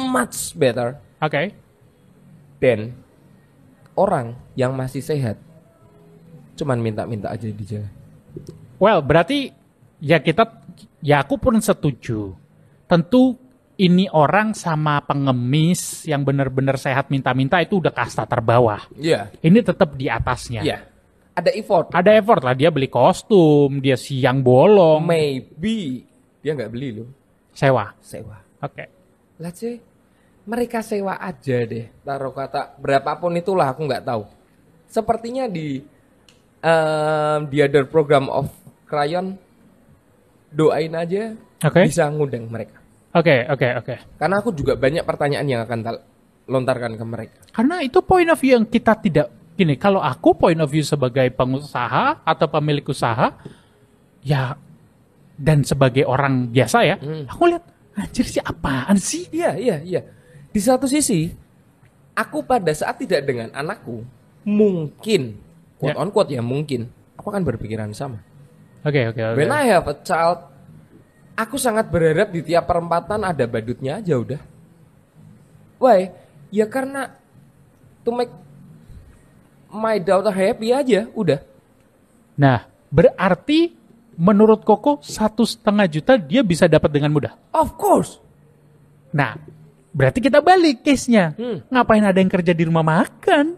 much 0.10 0.56
better 0.56 1.00
Oke. 1.24 1.56
than 2.60 2.96
orang 3.96 4.36
yang 4.56 4.74
masih 4.76 5.04
sehat 5.04 5.38
cuman 6.54 6.78
minta-minta 6.80 7.34
aja 7.34 7.50
di 7.50 7.66
jalan. 7.66 7.90
Well, 8.78 9.02
berarti 9.02 9.50
ya 10.02 10.22
kita 10.22 10.46
ya 11.02 11.26
aku 11.26 11.42
pun 11.42 11.58
setuju. 11.58 12.34
Tentu 12.86 13.38
ini 13.80 14.06
orang 14.14 14.54
sama 14.54 15.02
pengemis 15.02 16.06
yang 16.06 16.22
benar-benar 16.22 16.78
sehat 16.78 17.10
minta-minta 17.10 17.58
itu 17.58 17.82
udah 17.82 17.90
kasta 17.90 18.28
terbawah. 18.30 18.86
Iya. 18.94 19.34
Ini 19.42 19.60
tetap 19.66 19.98
di 19.98 20.12
atasnya. 20.12 20.62
Iya. 20.62 20.93
Ada 21.34 21.50
effort. 21.58 21.90
Ada 21.90 22.12
effort 22.22 22.42
lah 22.46 22.54
dia 22.54 22.70
beli 22.70 22.86
kostum, 22.88 23.82
dia 23.82 23.98
siang 23.98 24.46
bolong, 24.46 25.02
Maybe 25.02 26.06
dia 26.46 26.54
nggak 26.54 26.70
beli 26.70 27.02
loh, 27.02 27.10
sewa. 27.56 27.90
sewa. 28.04 28.38
Oke. 28.62 28.86
Let's 29.42 29.60
say 29.60 29.82
mereka 30.46 30.86
sewa 30.86 31.18
aja 31.18 31.58
deh. 31.66 31.90
Taruh 32.06 32.36
kata 32.36 32.78
berapapun 32.78 33.34
itulah 33.40 33.74
aku 33.74 33.88
nggak 33.90 34.06
tahu. 34.06 34.24
Sepertinya 34.86 35.50
di 35.50 35.82
em, 36.62 37.40
the 37.50 37.60
other 37.66 37.90
program 37.90 38.30
of 38.30 38.54
Crayon 38.86 39.34
doain 40.54 40.94
aja 40.94 41.34
Oke. 41.66 41.90
bisa 41.90 42.06
ngundang 42.14 42.46
mereka. 42.46 42.78
Oke, 43.14 43.46
oke, 43.50 43.68
oke. 43.82 43.96
Karena 44.22 44.36
aku 44.38 44.54
juga 44.54 44.78
banyak 44.78 45.02
pertanyaan 45.02 45.48
yang 45.50 45.62
akan 45.66 45.80
lontarkan 46.46 46.94
ke 46.98 47.06
mereka. 47.06 47.38
Karena 47.50 47.82
itu 47.82 48.02
point 48.06 48.30
of 48.30 48.38
view 48.38 48.58
yang 48.58 48.66
kita 48.70 48.94
tidak 49.02 49.28
gini, 49.54 49.78
kalau 49.78 50.02
aku 50.02 50.34
point 50.34 50.58
of 50.58 50.70
view 50.70 50.82
sebagai 50.82 51.30
pengusaha 51.34 52.22
atau 52.22 52.48
pemilik 52.50 52.84
usaha 52.84 53.38
ya 54.22 54.58
dan 55.36 55.62
sebagai 55.66 56.06
orang 56.06 56.50
biasa 56.50 56.78
ya, 56.86 56.96
Hmm. 56.98 57.26
aku 57.26 57.44
lihat 57.50 57.64
anjir 57.94 58.26
sih 58.26 58.42
apaan 58.42 58.98
sih? 58.98 59.30
Iya, 59.30 59.58
iya, 59.58 59.78
iya. 59.82 60.02
Di 60.50 60.62
satu 60.62 60.86
sisi, 60.86 61.30
aku 62.14 62.46
pada 62.46 62.70
saat 62.74 62.98
tidak 63.02 63.26
dengan 63.26 63.50
anakku, 63.54 64.06
mungkin, 64.46 65.38
quote 65.78 65.98
Ya. 65.98 66.02
on 66.02 66.10
quote 66.14 66.32
ya 66.34 66.42
mungkin, 66.46 66.90
aku 67.18 67.30
akan 67.34 67.44
berpikiran 67.46 67.90
sama. 67.94 68.22
Oke, 68.84 69.10
oke, 69.10 69.22
oke. 69.22 69.38
When 69.40 69.50
I 69.50 69.70
have 69.74 69.88
a 69.90 69.96
child, 70.02 70.44
aku 71.34 71.56
sangat 71.58 71.90
berharap 71.90 72.30
di 72.30 72.46
tiap 72.46 72.68
perempatan 72.68 73.24
ada 73.24 73.46
badutnya 73.48 73.98
aja 73.98 74.14
udah. 74.20 74.42
Why? 75.80 76.14
Ya 76.54 76.70
karena 76.70 77.18
to 78.06 78.14
make 78.14 78.32
my 79.74 79.98
daughter 79.98 80.32
happy 80.32 80.70
aja, 80.70 81.10
udah. 81.18 81.42
Nah, 82.38 82.66
berarti 82.94 83.74
menurut 84.14 84.62
Koko 84.62 85.02
satu 85.02 85.44
setengah 85.44 85.90
juta 85.90 86.14
dia 86.16 86.46
bisa 86.46 86.70
dapat 86.70 86.94
dengan 86.94 87.10
mudah. 87.10 87.34
Of 87.50 87.74
course. 87.78 88.22
Nah, 89.14 89.38
berarti 89.94 90.22
kita 90.22 90.42
balik 90.42 90.86
case-nya. 90.86 91.34
Hmm. 91.38 91.66
Ngapain 91.70 92.06
ada 92.06 92.18
yang 92.22 92.30
kerja 92.30 92.54
di 92.54 92.64
rumah 92.66 92.86
makan? 92.86 93.58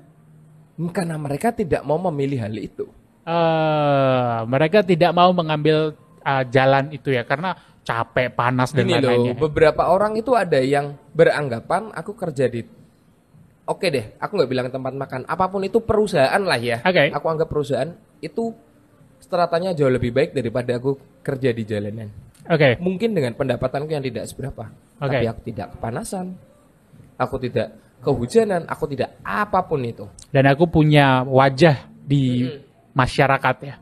Karena 0.91 1.15
mereka 1.15 1.55
tidak 1.55 1.83
mau 1.87 1.95
memilih 2.11 2.39
hal 2.43 2.55
itu. 2.55 2.87
eh 3.25 4.39
mereka 4.45 4.85
tidak 4.85 5.09
mau 5.15 5.33
mengambil 5.33 5.97
eh, 6.21 6.43
jalan 6.51 6.93
itu 6.93 7.09
ya 7.09 7.25
karena 7.25 7.57
capek, 7.85 8.33
panas 8.33 8.73
dan 8.73 8.89
lain-lainnya. 8.89 9.33
beberapa 9.37 9.89
orang 9.89 10.17
itu 10.17 10.33
ada 10.33 10.57
yang 10.57 10.97
beranggapan 11.13 11.93
aku 11.93 12.17
kerja 12.17 12.49
di 12.49 12.65
Oke 13.65 13.89
deh, 13.89 14.13
aku 14.17 14.37
nggak 14.37 14.49
bilang 14.49 14.67
tempat 14.69 14.93
makan. 14.93 15.21
Apa 15.25 15.49
pun 15.49 15.65
itu 15.65 15.81
perusahaan 15.81 16.37
lah 16.37 16.57
ya. 16.57 16.81
Oke. 16.81 17.09
Aku 17.09 17.25
anggap 17.25 17.49
perusahaan 17.49 17.89
itu 18.19 18.53
stratanya 19.17 19.73
jauh 19.73 19.89
lebih 19.89 20.13
baik 20.13 20.31
daripada 20.31 20.77
aku 20.77 20.93
kerja 21.19 21.49
di 21.49 21.65
jalanan. 21.65 22.13
Oke, 22.45 22.77
Mungkin 22.77 23.17
dengan 23.17 23.33
pendapatanku 23.33 23.89
yang 23.89 24.05
tidak 24.05 24.29
seberapa, 24.29 24.69
Oke. 25.01 25.09
tapi 25.09 25.25
aku 25.25 25.41
tidak 25.49 25.73
kepanasan, 25.73 26.37
aku 27.17 27.41
tidak 27.41 27.73
kehujanan, 28.05 28.69
aku 28.69 28.85
tidak 28.85 29.17
apa 29.25 29.65
pun 29.65 29.81
itu. 29.81 30.05
dan 30.29 30.45
aku 30.45 30.69
punya 30.69 31.25
wajah 31.25 31.89
di 32.05 32.45
Hmm. 32.45 32.61
masyarakat 32.93 33.55
ya. 33.65 33.75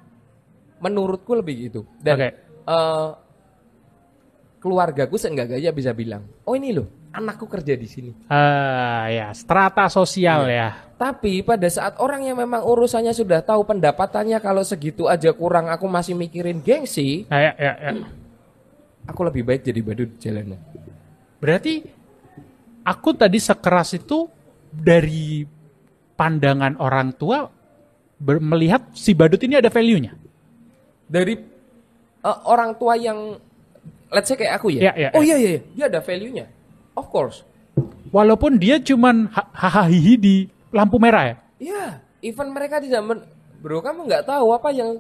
Menurutku 0.80 1.36
lebih 1.36 1.68
gitu. 1.68 1.84
Dan 2.00 2.16
Oke. 2.16 2.30
eh, 2.63 3.10
keluargaku 4.60 5.20
seenggak-enggaknya 5.20 5.72
bisa 5.72 5.92
bilang, 5.92 6.24
oh 6.48 6.56
ini 6.56 6.72
loh, 6.72 6.88
anakku 7.13 7.46
kerja 7.46 7.77
di 7.77 7.86
sini. 7.86 8.12
Eh 8.25 9.05
ya, 9.13 9.29
strata 9.38 9.86
sosial 9.88 10.50
Iya. 10.50 10.58
ya. 10.58 10.70
Tapi 10.98 11.46
pada 11.46 11.67
saat 11.70 12.00
orang 12.01 12.25
yang 12.25 12.39
memang 12.39 12.65
urusannya 12.65 13.13
sudah 13.13 13.46
tahu 13.46 13.63
pendapatannya 13.67 14.41
kalau 14.41 14.65
segitu 14.65 15.05
aja 15.05 15.29
kurang 15.36 15.70
aku 15.70 15.86
masih 15.86 16.17
mikirin 16.17 16.60
gengsi, 16.60 17.29
Ya, 17.29 17.53
ya, 17.53 17.74
ya. 17.77 17.91
aku 19.10 19.22
lebih 19.29 19.46
baik 19.46 19.62
jadi 19.62 19.79
badut 19.86 20.10
jalanan. 20.17 20.60
Berarti 21.38 21.86
aku 22.82 23.10
tadi 23.13 23.38
sekeras 23.38 23.93
itu 23.93 24.25
dari 24.74 25.46
pandangan 26.17 26.79
orang 26.82 27.13
tua 27.13 27.46
melihat 28.24 28.89
si 28.96 29.12
badut 29.13 29.43
ini 29.43 29.60
ada 29.60 29.67
value-nya. 29.70 30.15
Dari 31.05 31.34
eh, 32.24 32.38
orang 32.48 32.79
tua 32.79 32.96
yang 32.96 33.36
let's 34.08 34.32
say 34.32 34.39
kayak 34.39 34.55
aku 34.62 34.72
ya. 34.72 34.89
Iya, 34.89 34.93
iya, 34.96 35.10
oh 35.13 35.22
iya 35.22 35.36
iya, 35.36 35.50
iya, 35.58 35.62
dia 35.75 35.86
ada 35.91 36.00
value-nya. 36.00 36.46
Of 36.93 37.09
course. 37.09 37.41
Walaupun 38.13 38.62
dia 38.62 38.77
cuman 38.77 39.29
ha- 39.33 39.50
hahaha 39.50 39.89
hihi 39.89 40.13
di 40.17 40.35
lampu 40.69 41.01
merah 41.01 41.33
ya. 41.33 41.35
Iya, 41.57 41.85
even 42.21 42.53
mereka 42.53 42.77
tidak 42.77 43.01
men 43.01 43.19
Bro, 43.63 43.79
kamu 43.79 44.12
nggak 44.12 44.27
tahu 44.27 44.51
apa 44.51 44.75
yang 44.75 45.00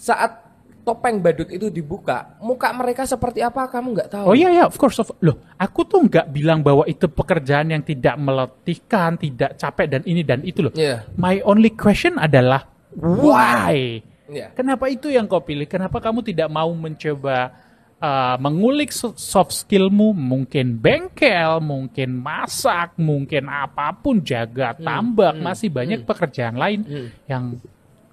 saat 0.00 0.46
topeng 0.80 1.20
badut 1.20 1.50
itu 1.52 1.68
dibuka, 1.68 2.38
muka 2.40 2.72
mereka 2.72 3.04
seperti 3.04 3.44
apa 3.44 3.68
kamu 3.68 3.92
nggak 3.92 4.10
tahu. 4.16 4.32
Oh 4.32 4.36
iya 4.38 4.48
ya, 4.48 4.64
of 4.64 4.78
course. 4.80 4.96
Of, 5.02 5.12
loh, 5.20 5.36
aku 5.60 5.84
tuh 5.84 6.00
nggak 6.08 6.32
bilang 6.32 6.64
bahwa 6.64 6.88
itu 6.88 7.04
pekerjaan 7.04 7.74
yang 7.74 7.84
tidak 7.84 8.16
meletihkan, 8.16 9.20
tidak 9.20 9.60
capek 9.60 9.86
dan 9.92 10.02
ini 10.08 10.24
dan 10.24 10.40
itu 10.40 10.64
loh. 10.64 10.72
Iya. 10.72 11.04
My 11.20 11.44
only 11.44 11.74
question 11.76 12.16
adalah 12.16 12.64
why? 12.96 14.00
Iya. 14.30 14.54
Kenapa 14.54 14.88
itu 14.88 15.12
yang 15.12 15.28
kau 15.28 15.42
pilih? 15.44 15.68
Kenapa 15.68 16.00
kamu 16.00 16.22
tidak 16.24 16.48
mau 16.48 16.70
mencoba 16.72 17.50
uh, 17.98 18.36
mengulik 18.36 18.90
so- 18.90 19.14
soft 19.14 19.52
skillmu? 19.52 20.12
Mungkin 20.12 20.76
bengkel, 20.76 21.60
mungkin 21.60 22.16
masak, 22.16 22.96
mungkin 22.96 23.46
apa 23.46 23.92
pun, 23.94 24.20
jaga 24.20 24.72
tambak, 24.74 25.36
masih 25.36 25.68
banyak 25.68 26.02
pekerjaan 26.02 26.56
lain 26.56 26.80
Hmm. 26.82 27.08
yang 27.26 27.44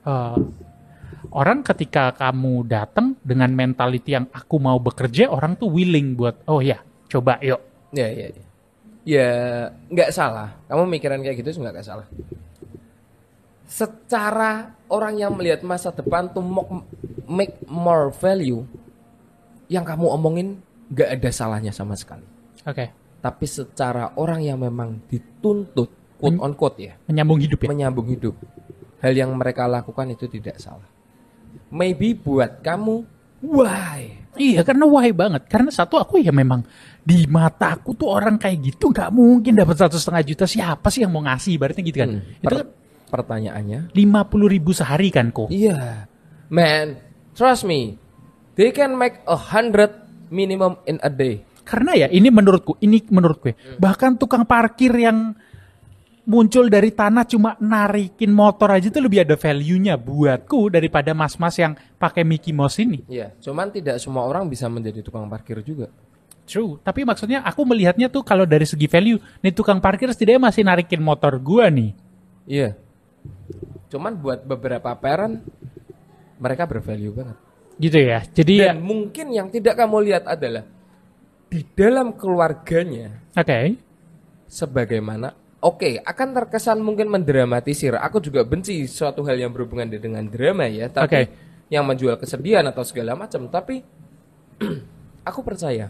uh, 0.04 0.38
orang 1.32 1.64
ketika 1.64 2.14
kamu 2.14 2.68
datang 2.68 3.18
dengan 3.22 3.50
mentality 3.50 4.14
yang 4.14 4.28
aku 4.30 4.58
mau 4.58 4.78
bekerja, 4.78 5.28
orang 5.28 5.56
tuh 5.56 5.72
willing 5.72 6.14
buat 6.14 6.44
oh 6.46 6.60
ya 6.60 6.78
coba 7.08 7.40
yuk. 7.42 7.62
Ya, 7.94 8.10
ya, 8.10 8.28
ya. 8.30 8.44
Ya, 9.04 9.30
nggak 9.92 10.16
salah. 10.16 10.56
Kamu 10.66 10.88
mikiran 10.88 11.20
kayak 11.20 11.44
gitu 11.44 11.60
nggak 11.60 11.76
nggak 11.76 11.88
salah. 11.88 12.08
Secara 13.64 14.70
orang 14.88 15.18
yang 15.18 15.34
melihat 15.34 15.66
masa 15.66 15.90
depan 15.90 16.30
mo- 16.38 16.86
make 17.26 17.58
more 17.66 18.14
value, 18.14 18.64
yang 19.68 19.84
kamu 19.84 20.06
omongin 20.10 20.48
nggak 20.90 21.10
ada 21.20 21.30
salahnya 21.30 21.72
sama 21.72 21.96
sekali. 21.96 22.26
Oke. 22.64 22.92
Tapi 23.20 23.46
secara 23.48 24.16
orang 24.20 24.44
yang 24.44 24.60
memang 24.60 25.00
dituntut, 25.08 26.20
quote 26.20 26.40
on 26.40 26.52
quote 26.54 26.80
ya, 26.82 26.94
Menyambung 27.08 27.40
hidup 27.40 27.60
ya. 27.64 27.68
menyambung 27.72 28.08
hidup, 28.12 28.36
hal 29.00 29.14
yang 29.16 29.32
mereka 29.32 29.64
lakukan 29.64 30.12
itu 30.12 30.28
tidak 30.28 30.60
salah. 30.60 30.88
Maybe 31.72 32.12
buat 32.14 32.60
kamu, 32.60 32.96
why? 33.42 34.20
Iya 34.34 34.66
karena 34.66 34.84
why 34.90 35.14
banget. 35.14 35.46
Karena 35.48 35.70
satu 35.70 35.96
aku 35.96 36.20
ya 36.20 36.34
memang 36.34 36.66
di 37.00 37.24
mata 37.30 37.78
aku 37.78 37.94
tuh 37.94 38.10
orang 38.12 38.36
kayak 38.36 38.60
gitu 38.74 38.90
nggak 38.90 39.14
mungkin 39.14 39.54
dapat 39.56 39.78
satu 39.78 39.96
setengah 39.96 40.24
juta 40.26 40.46
siapa 40.50 40.90
sih 40.90 41.06
yang 41.06 41.14
mau 41.14 41.22
ngasih 41.24 41.56
ibaratnya 41.56 41.84
gitu 41.86 41.98
kan. 42.02 42.10
Hmm, 42.18 42.42
Itu 42.42 42.44
per- 42.44 42.72
pertanyaannya, 43.14 43.94
lima 43.94 44.26
puluh 44.26 44.50
ribu 44.50 44.74
sehari 44.74 45.14
kan 45.14 45.30
kok. 45.30 45.48
Iya, 45.48 46.10
man, 46.50 46.98
trust 47.38 47.64
me, 47.64 47.96
they 48.58 48.74
can 48.74 48.98
make 48.98 49.22
a 49.26 49.38
hundred 49.38 49.94
minimum 50.34 50.78
in 50.90 50.98
a 51.02 51.12
day. 51.12 51.46
Karena 51.64 51.96
ya 51.96 52.08
ini 52.12 52.28
menurutku, 52.28 52.76
ini 52.84 53.00
menurut 53.08 53.40
gue. 53.40 53.54
Hmm. 53.56 53.80
Bahkan 53.80 54.20
tukang 54.20 54.44
parkir 54.44 54.92
yang 54.92 55.32
muncul 56.24 56.72
dari 56.72 56.92
tanah 56.92 57.28
cuma 57.28 57.56
narikin 57.60 58.32
motor 58.32 58.72
aja 58.72 58.88
tuh 58.88 59.04
lebih 59.04 59.28
ada 59.28 59.36
value-nya 59.36 60.00
buatku 60.00 60.72
daripada 60.72 61.12
mas-mas 61.12 61.60
yang 61.60 61.76
pakai 62.00 62.24
Mickey 62.24 62.56
Mouse 62.56 62.80
ini. 62.80 63.04
Iya, 63.12 63.36
cuman 63.44 63.72
tidak 63.72 64.00
semua 64.00 64.24
orang 64.28 64.48
bisa 64.48 64.72
menjadi 64.72 65.04
tukang 65.04 65.28
parkir 65.28 65.60
juga. 65.64 65.92
True, 66.44 66.80
tapi 66.84 67.08
maksudnya 67.08 67.40
aku 67.44 67.64
melihatnya 67.64 68.12
tuh 68.12 68.24
kalau 68.24 68.44
dari 68.44 68.68
segi 68.68 68.88
value, 68.88 69.20
nih 69.40 69.56
tukang 69.56 69.80
parkir 69.80 70.12
setidaknya 70.12 70.52
masih 70.52 70.64
narikin 70.68 71.00
motor 71.00 71.40
gua 71.40 71.72
nih. 71.72 71.96
Iya, 72.44 72.76
cuman 73.88 74.20
buat 74.20 74.44
beberapa 74.44 74.92
parent 75.00 75.40
mereka 76.40 76.68
bervalue 76.68 77.16
banget. 77.16 77.38
Gitu 77.78 77.98
ya. 77.98 78.20
Jadi 78.26 78.54
ya, 78.62 78.74
Dan 78.74 78.86
mungkin 78.86 79.34
yang 79.34 79.48
tidak 79.50 79.78
kamu 79.78 79.98
lihat 80.12 80.24
adalah 80.30 80.66
di 81.50 81.62
dalam 81.78 82.18
keluarganya 82.18 83.22
oke. 83.38 83.78
sebagaimana 84.50 85.38
Oke, 85.64 85.96
akan 86.04 86.36
terkesan 86.36 86.84
mungkin 86.84 87.08
mendramatisir. 87.08 87.96
Aku 87.96 88.20
juga 88.20 88.44
benci 88.44 88.84
suatu 88.84 89.24
hal 89.24 89.40
yang 89.40 89.48
berhubungan 89.48 89.88
dengan 89.88 90.28
drama 90.28 90.68
ya, 90.68 90.92
tapi 90.92 91.24
Oke. 91.24 91.32
yang 91.72 91.88
menjual 91.88 92.20
kesedihan 92.20 92.68
atau 92.68 92.84
segala 92.84 93.16
macam. 93.16 93.48
Tapi 93.48 93.80
aku 95.30 95.40
percaya 95.40 95.88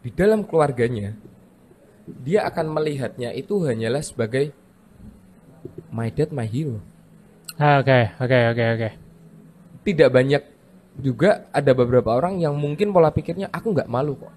di 0.00 0.08
dalam 0.16 0.48
keluarganya 0.48 1.12
dia 2.24 2.48
akan 2.48 2.72
melihatnya 2.72 3.36
itu 3.36 3.68
hanyalah 3.68 4.00
sebagai 4.00 4.56
my 5.92 6.08
dad, 6.08 6.32
my 6.32 6.48
hero. 6.48 6.80
Oke, 7.60 8.16
oke, 8.16 8.38
oke, 8.56 8.64
oke. 8.80 8.90
Tidak 9.86 10.10
banyak 10.10 10.42
juga 10.98 11.46
ada 11.54 11.72
beberapa 11.76 12.10
orang 12.16 12.42
yang 12.42 12.56
mungkin 12.58 12.90
pola 12.90 13.12
pikirnya 13.12 13.52
aku 13.52 13.70
nggak 13.70 13.86
malu 13.86 14.16
kok 14.16 14.32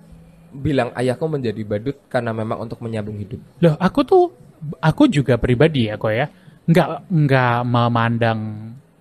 bilang 0.54 0.90
ayahku 0.98 1.26
menjadi 1.30 1.62
badut 1.62 1.98
karena 2.10 2.34
memang 2.34 2.66
untuk 2.66 2.82
menyambung 2.82 3.18
hidup. 3.22 3.40
Loh, 3.62 3.78
aku 3.78 4.02
tuh 4.02 4.24
aku 4.82 5.08
juga 5.10 5.38
pribadi 5.38 5.88
ya 5.88 5.96
kok 5.96 6.14
ya. 6.14 6.26
Nggak 6.70 6.90
nggak 7.10 7.58
memandang 7.66 8.40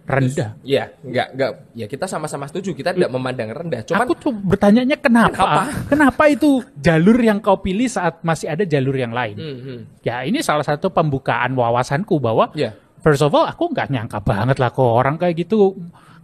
rendah. 0.08 0.56
Iya, 0.64 0.88
nggak 1.04 1.28
nggak 1.36 1.50
ya 1.76 1.86
kita 1.88 2.08
sama-sama 2.08 2.48
setuju 2.48 2.72
kita 2.72 2.96
tidak 2.96 3.12
memandang 3.12 3.52
rendah. 3.52 3.84
Cuman 3.84 4.08
aku 4.08 4.16
tuh 4.16 4.32
bertanyanya 4.32 4.96
kenapa? 4.96 5.36
Kenapa? 5.36 5.62
Kenapa 5.88 6.22
itu 6.32 6.64
jalur 6.80 7.20
yang 7.20 7.44
kau 7.44 7.60
pilih 7.60 7.88
saat 7.88 8.24
masih 8.24 8.48
ada 8.48 8.64
jalur 8.64 8.96
yang 8.96 9.12
lain? 9.12 9.36
Hmm, 9.36 9.58
hmm. 9.60 9.80
Ya 10.00 10.24
ini 10.24 10.40
salah 10.40 10.64
satu 10.64 10.88
pembukaan 10.88 11.52
wawasanku 11.52 12.16
bahwa 12.16 12.48
ya 12.56 12.72
first 13.04 13.20
of 13.20 13.32
all 13.36 13.44
aku 13.44 13.68
nggak 13.68 13.92
nyangka 13.92 14.18
banget 14.24 14.56
lah 14.56 14.72
kok 14.72 14.88
orang 14.88 15.20
kayak 15.20 15.44
gitu 15.44 15.76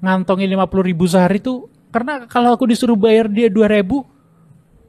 ngantongin 0.04 0.52
50 0.52 0.90
ribu 0.92 1.04
sehari 1.08 1.40
tuh 1.40 1.72
karena 1.88 2.28
kalau 2.28 2.52
aku 2.52 2.68
disuruh 2.68 2.98
bayar 2.98 3.26
dia 3.32 3.48
2 3.48 3.64
ribu 3.80 4.04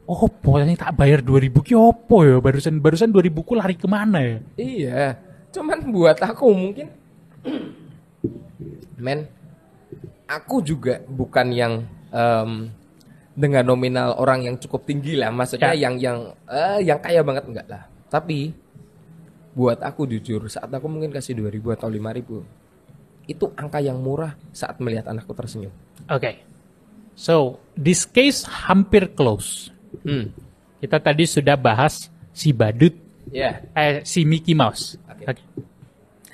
oh 0.06 0.22
pokoknya 0.28 0.76
tak 0.76 0.94
bayar 1.00 1.24
2 1.24 1.32
ribu 1.40 1.64
ki 1.64 1.74
opo 1.74 2.28
ya 2.28 2.38
barusan 2.44 2.84
barusan 2.84 3.10
2 3.16 3.26
ribu 3.32 3.42
ku 3.48 3.56
lari 3.56 3.80
ke 3.80 3.88
mana 3.88 4.20
ya 4.20 4.38
iya. 4.60 5.02
Cuman 5.56 5.88
buat 5.88 6.20
aku 6.20 6.52
mungkin 6.52 6.92
men 9.04 9.24
aku 10.28 10.60
juga 10.60 11.00
bukan 11.08 11.48
yang 11.56 11.74
em, 12.12 12.68
dengan 13.36 13.64
nominal 13.64 14.20
orang 14.20 14.48
yang 14.48 14.56
cukup 14.60 14.84
tinggi 14.84 15.16
lah, 15.16 15.32
maksudnya 15.32 15.72
Ya. 15.72 15.88
yang 15.88 15.96
yang 16.00 16.18
eh, 16.52 16.80
yang 16.84 17.00
kaya 17.00 17.24
banget 17.24 17.48
enggak 17.48 17.68
lah. 17.72 17.84
Tapi 18.12 18.52
buat 19.56 19.80
aku 19.80 20.04
jujur 20.12 20.44
saat 20.52 20.68
aku 20.68 20.88
mungkin 20.92 21.16
kasih 21.16 21.40
2000 21.40 21.80
atau 21.80 21.88
5000 21.88 22.44
itu 23.26 23.50
angka 23.54 23.78
yang 23.78 23.98
murah 23.98 24.34
saat 24.50 24.78
melihat 24.78 25.06
anakku 25.06 25.32
tersenyum. 25.32 25.70
oke 26.06 26.32
so 27.14 27.58
this 27.74 28.04
case 28.04 28.44
hampir 28.46 29.10
close 29.12 29.72
Hmm. 30.04 30.28
kita 30.78 31.00
tadi 31.00 31.24
sudah 31.24 31.56
bahas 31.56 32.12
si 32.30 32.52
badut 32.52 32.92
Ya. 33.26 33.64
eh, 33.74 34.04
si 34.04 34.22
Mickey 34.22 34.52
Mouse 34.52 35.00
Oke. 35.08 35.24
Oke. 35.26 35.42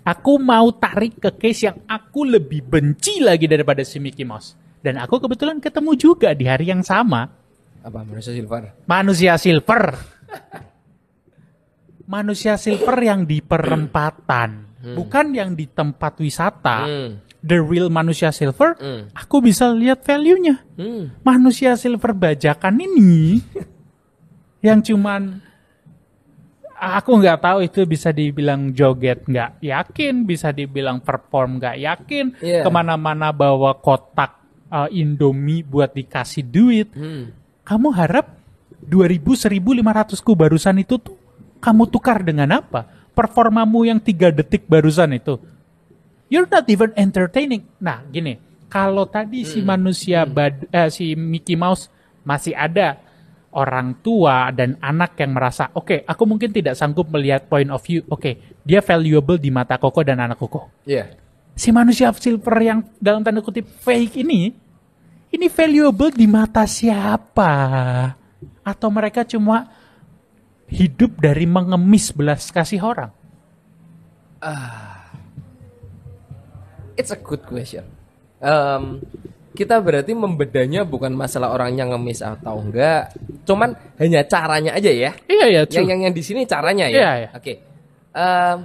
aku 0.02 0.32
mau 0.36 0.70
tarik 0.72 1.18
ke 1.18 1.30
case 1.38 1.66
yang 1.66 1.78
aku 1.86 2.26
lebih 2.26 2.62
benci 2.62 3.20
lagi 3.20 3.46
daripada 3.46 3.82
si 3.82 3.98
Mickey 3.98 4.26
Mouse 4.26 4.54
dan 4.82 4.98
aku 4.98 5.18
kebetulan 5.20 5.58
ketemu 5.58 5.92
juga 5.94 6.30
di 6.34 6.44
hari 6.44 6.68
yang 6.68 6.82
sama 6.82 7.30
Apa 7.80 8.02
manusia 8.02 8.34
silver? 8.34 8.62
manusia 8.84 9.32
silver. 9.38 9.82
manusia 12.08 12.58
silver 12.58 12.98
yang 13.00 13.24
di 13.24 13.40
perempatan, 13.40 14.71
bukan 14.84 15.26
yang 15.32 15.54
di 15.54 15.66
tempat 15.66 16.18
wisata. 16.18 16.78
Hmm. 16.84 17.12
The 17.42 17.58
real 17.58 17.90
manusia 17.90 18.30
silver, 18.30 18.78
Hmm. 18.78 19.10
aku 19.12 19.42
bisa 19.42 19.70
lihat 19.70 20.02
value-nya. 20.02 20.62
Hmm. 20.78 21.10
Manusia 21.22 21.74
silver 21.74 22.14
bajakan 22.14 22.78
ini 22.78 23.42
yang 24.66 24.78
cuman 24.80 25.42
aku 26.78 27.12
nggak 27.18 27.40
tahu 27.40 27.58
itu 27.62 27.82
bisa 27.84 28.10
dibilang 28.10 28.70
joget 28.72 29.26
nggak 29.26 29.58
yakin, 29.58 30.22
bisa 30.22 30.50
dibilang 30.50 31.02
perform 31.02 31.58
nggak 31.58 31.78
yakin, 31.78 32.26
Iya. 32.38 32.62
ke 32.62 32.70
mana-mana 32.70 33.30
bawa 33.30 33.78
kotak 33.78 34.38
uh, 34.70 34.90
Indomie 34.90 35.62
buat 35.62 35.92
dikasih 35.92 36.46
duit 36.46 36.94
Hmm. 36.94 37.34
kamu 37.62 37.90
harap 37.92 38.38
2000 38.82 39.34
1500 39.38 40.22
ku 40.22 40.34
barusan 40.34 40.78
itu 40.78 40.98
tuh 40.98 41.18
kamu 41.58 41.90
tukar 41.90 42.22
dengan 42.22 42.50
apa? 42.54 43.01
Performamu 43.12 43.86
yang 43.86 44.00
tiga 44.00 44.32
detik 44.32 44.66
barusan 44.66 45.16
itu. 45.16 45.38
You're 46.32 46.48
not 46.48 46.64
even 46.72 46.96
entertaining. 46.96 47.68
Nah, 47.78 48.08
gini, 48.08 48.40
kalau 48.72 49.04
tadi 49.04 49.44
si 49.44 49.60
manusia 49.60 50.24
bad, 50.24 50.64
eh, 50.72 50.88
si 50.88 51.12
Mickey 51.12 51.60
Mouse 51.60 51.92
masih 52.24 52.56
ada 52.56 52.96
orang 53.52 54.00
tua 54.00 54.48
dan 54.56 54.80
anak 54.80 55.20
yang 55.20 55.36
merasa, 55.36 55.68
oke, 55.76 56.08
aku 56.08 56.24
mungkin 56.24 56.56
tidak 56.56 56.80
sanggup 56.80 57.12
melihat 57.12 57.52
point 57.52 57.68
of 57.68 57.84
view. 57.84 58.00
Oke, 58.08 58.40
dia 58.64 58.80
valuable 58.80 59.36
di 59.36 59.50
mata 59.52 59.76
Koko 59.76 60.02
dan 60.06 60.22
anak 60.22 60.38
Koko 60.40 60.70
Ya. 60.86 61.18
si 61.58 61.70
manusia 61.74 62.10
silver 62.16 62.58
yang 62.64 62.80
dalam 63.02 63.26
tanda 63.26 63.44
kutip 63.44 63.68
fake 63.68 64.24
ini 64.24 64.56
ini 65.34 65.48
valuable 65.52 66.14
di 66.14 66.26
mata 66.30 66.64
siapa 66.64 67.52
atau 68.62 68.90
mereka 68.94 69.26
cuma 69.28 69.68
hidup 70.72 71.20
dari 71.20 71.44
mengemis 71.44 72.16
belas 72.16 72.50
kasih 72.50 72.82
orang 72.82 73.12
It's 76.98 77.10
a 77.10 77.18
good 77.18 77.42
question. 77.46 77.86
Em, 78.42 79.02
kita 79.54 79.78
berarti 79.82 80.14
membedanya 80.14 80.82
bukan 80.86 81.14
masalah 81.14 81.54
orangnya 81.54 81.86
ngemis 81.90 82.22
atau 82.22 82.62
enggak, 82.62 83.14
cuman 83.46 83.74
hanya 84.02 84.22
caranya 84.26 84.74
aja 84.78 84.92
ya. 84.92 85.12
iya 85.26 85.46
ya 85.50 85.62
Yang 85.66 85.86
yang 85.88 86.00
yang 86.10 86.14
di 86.14 86.24
sini 86.24 86.42
caranya 86.46 86.86
ya. 86.90 86.98
Iya, 86.98 87.12
iya. 87.18 87.30
Oke. 87.38 87.54
Em, 88.14 88.58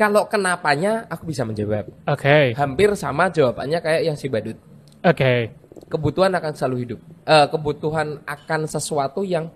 Kalau 0.00 0.24
kenapanya 0.32 1.04
aku 1.12 1.28
bisa 1.28 1.44
menjawab. 1.44 1.84
Oke. 2.08 2.56
Hampir 2.56 2.88
sama 2.96 3.28
jawabannya 3.28 3.84
kayak 3.84 4.02
yang 4.08 4.16
si 4.16 4.32
Badut. 4.32 4.56
Oke. 5.04 5.52
Kebutuhan 5.92 6.32
akan 6.32 6.52
selalu 6.56 6.76
hidup. 6.88 7.00
Eh, 7.28 7.46
kebutuhan 7.52 8.24
akan 8.24 8.60
sesuatu 8.64 9.20
yang 9.20 9.52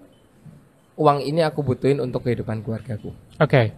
uang 0.94 1.18
ini 1.20 1.42
aku 1.42 1.60
butuhin 1.60 1.98
untuk 1.98 2.24
kehidupan 2.24 2.62
keluargaku. 2.62 3.10
Oke. 3.38 3.74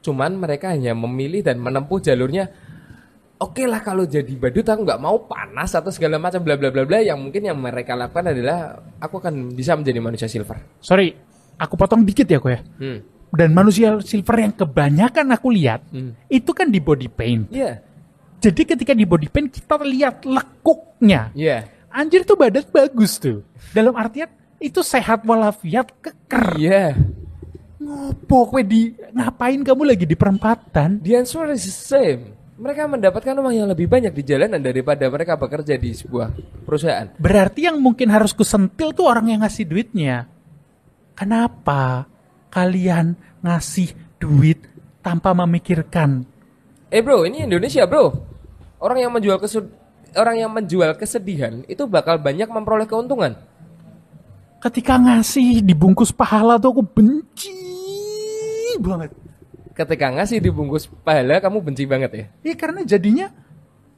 Cuman 0.00 0.38
mereka 0.38 0.72
hanya 0.72 0.94
memilih 0.94 1.42
dan 1.42 1.58
menempuh 1.58 2.00
jalurnya. 2.00 2.48
Oke 3.38 3.70
lah 3.70 3.78
kalau 3.86 4.02
jadi 4.02 4.34
badut 4.34 4.66
aku 4.66 4.82
nggak 4.82 4.98
mau 4.98 5.22
panas 5.30 5.70
atau 5.70 5.94
segala 5.94 6.18
macam 6.18 6.42
bla 6.42 6.58
bla 6.58 6.74
bla 6.74 6.82
bla 6.82 6.98
yang 6.98 7.22
mungkin 7.22 7.46
yang 7.46 7.54
mereka 7.54 7.94
lakukan 7.94 8.34
adalah 8.34 8.82
aku 8.98 9.22
akan 9.22 9.54
bisa 9.54 9.78
menjadi 9.78 10.02
manusia 10.02 10.26
silver. 10.26 10.58
Sorry, 10.82 11.14
aku 11.54 11.78
potong 11.78 12.02
dikit 12.02 12.26
ya 12.26 12.42
kok 12.42 12.50
ya. 12.50 12.60
Hmm. 12.82 12.98
Dan 13.30 13.54
manusia 13.54 14.00
silver 14.02 14.42
yang 14.42 14.54
kebanyakan 14.58 15.30
aku 15.30 15.54
lihat 15.54 15.86
Hmm. 15.94 16.18
itu 16.26 16.50
kan 16.50 16.66
di 16.66 16.82
body 16.82 17.06
paint. 17.06 17.46
Iya. 17.54 17.78
Jadi 18.42 18.62
ketika 18.74 18.90
di 18.90 19.06
body 19.06 19.30
paint 19.30 19.54
kita 19.54 19.76
lihat 19.86 20.26
lekuknya. 20.26 21.30
Iya. 21.30 21.70
Anjir 21.94 22.26
tuh 22.26 22.34
badan 22.34 22.66
bagus 22.74 23.22
tuh. 23.22 23.46
Dalam 23.70 23.94
artian 23.94 24.30
itu 24.58 24.82
sehat 24.82 25.22
walafiat 25.22 25.90
keker. 26.02 26.58
Iya. 26.58 26.98
Ngopo 27.78 28.50
kue 28.50 28.66
di 28.66 28.90
ngapain 29.14 29.62
kamu 29.62 29.82
lagi 29.94 30.04
di 30.04 30.18
perempatan? 30.18 30.98
The 30.98 31.22
answer 31.22 31.46
is 31.54 31.64
the 31.64 31.74
same. 31.74 32.22
Mereka 32.58 32.90
mendapatkan 32.90 33.38
uang 33.38 33.54
yang 33.54 33.70
lebih 33.70 33.86
banyak 33.86 34.10
di 34.10 34.26
jalanan 34.26 34.58
daripada 34.58 35.06
mereka 35.06 35.38
bekerja 35.38 35.78
di 35.78 35.94
sebuah 35.94 36.34
perusahaan. 36.66 37.14
Berarti 37.14 37.70
yang 37.70 37.78
mungkin 37.78 38.10
harus 38.10 38.34
kusentil 38.34 38.90
tuh 38.90 39.06
orang 39.06 39.30
yang 39.30 39.46
ngasih 39.46 39.62
duitnya. 39.62 40.26
Kenapa 41.14 42.10
kalian 42.50 43.14
ngasih 43.46 43.94
duit 44.18 44.58
tanpa 44.98 45.30
memikirkan? 45.38 46.26
Eh 46.90 46.98
bro, 46.98 47.22
ini 47.22 47.46
Indonesia 47.46 47.86
bro. 47.86 48.10
Orang 48.82 48.98
yang 49.06 49.14
menjual 49.14 49.38
kesud 49.38 49.70
orang 50.18 50.42
yang 50.42 50.50
menjual 50.50 50.98
kesedihan 50.98 51.62
itu 51.70 51.86
bakal 51.86 52.18
banyak 52.18 52.50
memperoleh 52.50 52.90
keuntungan. 52.90 53.38
Ketika 54.58 54.98
ngasih 54.98 55.62
dibungkus 55.62 56.10
pahala 56.10 56.58
tuh 56.58 56.74
aku 56.74 56.82
benci 56.82 57.54
banget. 58.82 59.14
Ketika 59.74 60.10
ngasih 60.10 60.42
dibungkus 60.42 60.90
pahala, 61.06 61.38
kamu 61.38 61.62
benci 61.62 61.86
banget 61.86 62.10
ya. 62.10 62.24
Iya 62.42 62.54
karena 62.58 62.82
jadinya 62.82 63.30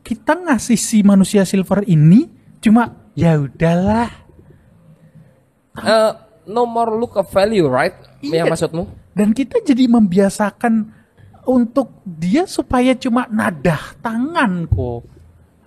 kita 0.04 0.36
ngasih 0.36 0.76
si 0.76 1.00
manusia 1.00 1.44
silver 1.48 1.84
ini 1.88 2.28
cuma 2.60 2.92
ya 3.16 3.40
udahlah. 3.40 4.12
Eh, 5.80 6.12
no 6.44 6.68
more 6.68 6.92
look 7.00 7.16
of 7.16 7.28
value, 7.32 7.64
right? 7.64 7.96
Iya. 8.20 8.44
Yang 8.44 8.46
maksudmu? 8.52 8.84
Dan 9.16 9.32
kita 9.32 9.64
jadi 9.64 9.88
membiasakan 9.88 10.92
untuk 11.48 12.04
dia 12.04 12.44
supaya 12.44 12.92
cuma 12.96 13.24
nadah 13.32 13.96
tangan 14.04 14.68
kok. 14.68 15.08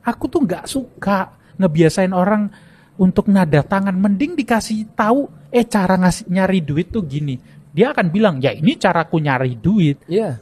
Aku 0.05 0.29
tuh 0.29 0.45
nggak 0.45 0.69
suka 0.69 1.33
ngebiasain 1.57 2.13
orang 2.13 2.53
untuk 2.97 3.29
nadah 3.29 3.65
tangan. 3.65 3.95
Mending 3.95 4.37
dikasih 4.37 4.93
tahu, 4.93 5.29
eh 5.49 5.65
cara 5.65 5.97
ngasih 5.97 6.29
nyari 6.29 6.59
duit 6.61 6.93
tuh 6.93 7.05
gini. 7.05 7.37
Dia 7.73 7.89
akan 7.93 8.13
bilang, 8.13 8.37
ya 8.37 8.53
ini 8.53 8.77
caraku 8.77 9.17
nyari 9.17 9.57
duit. 9.57 10.05
Iya. 10.05 10.37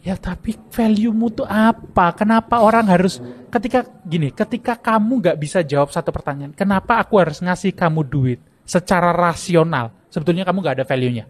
Ya 0.00 0.16
tapi 0.16 0.56
value-mu 0.56 1.28
tuh 1.28 1.44
apa? 1.44 2.16
Kenapa 2.16 2.64
orang 2.64 2.88
harus 2.88 3.20
ketika 3.52 3.84
gini, 4.00 4.32
ketika 4.32 4.72
kamu 4.72 5.20
nggak 5.20 5.36
bisa 5.36 5.60
jawab 5.60 5.92
satu 5.92 6.08
pertanyaan, 6.08 6.56
kenapa 6.56 6.96
aku 6.96 7.20
harus 7.20 7.44
ngasih 7.44 7.76
kamu 7.76 8.08
duit 8.08 8.40
secara 8.64 9.12
rasional? 9.12 9.92
Sebetulnya 10.08 10.48
kamu 10.48 10.64
nggak 10.64 10.76
ada 10.80 10.86
value-nya. 10.88 11.28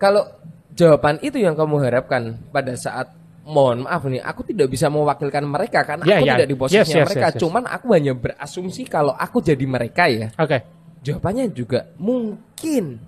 Kalau 0.00 0.24
jawaban 0.72 1.20
itu 1.20 1.36
yang 1.36 1.52
kamu 1.52 1.84
harapkan 1.84 2.40
pada 2.48 2.72
saat 2.80 3.12
mohon 3.42 3.84
maaf 3.84 4.06
nih, 4.06 4.20
aku 4.20 4.46
tidak 4.46 4.68
bisa 4.68 4.86
mewakilkan 4.86 5.42
mereka 5.42 5.82
karena 5.82 6.04
Ya, 6.04 6.16
aku 6.16 6.24
ya. 6.24 6.32
tidak 6.36 6.46
di 6.46 6.56
posisinya 6.56 6.82
Yes, 6.82 6.94
yes, 6.94 7.06
mereka. 7.10 7.26
yes, 7.26 7.34
yes. 7.34 7.40
Cuman 7.42 7.62
aku 7.66 7.86
hanya 7.90 8.12
berasumsi 8.14 8.82
kalau 8.86 9.12
aku 9.12 9.38
jadi 9.38 9.64
mereka 9.66 10.06
ya. 10.06 10.30
Oke. 10.36 10.62
Jawabannya 11.02 11.50
juga 11.50 11.90
mungkin 11.98 13.02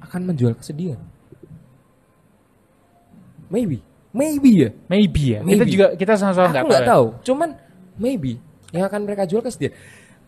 akan 0.00 0.20
menjual 0.24 0.56
kesedihan. 0.56 0.96
Maybe, 3.46 3.78
maybe 4.10 4.50
ya. 4.58 4.70
Maybe 4.88 5.22
ya. 5.36 5.40
Kita 5.40 5.46
Maybe. 5.46 5.70
juga 5.70 5.86
kita 5.94 6.12
sama-sama 6.16 6.50
Aku 6.50 6.66
nggak 6.66 6.82
tahu. 6.82 6.82
ya. 6.82 6.88
tahu. 6.88 7.06
Cuman 7.22 7.48
maybe 7.96 8.32
yang 8.72 8.84
akan 8.84 9.00
mereka 9.04 9.22
jual 9.24 9.40
kesedihan. 9.40 9.76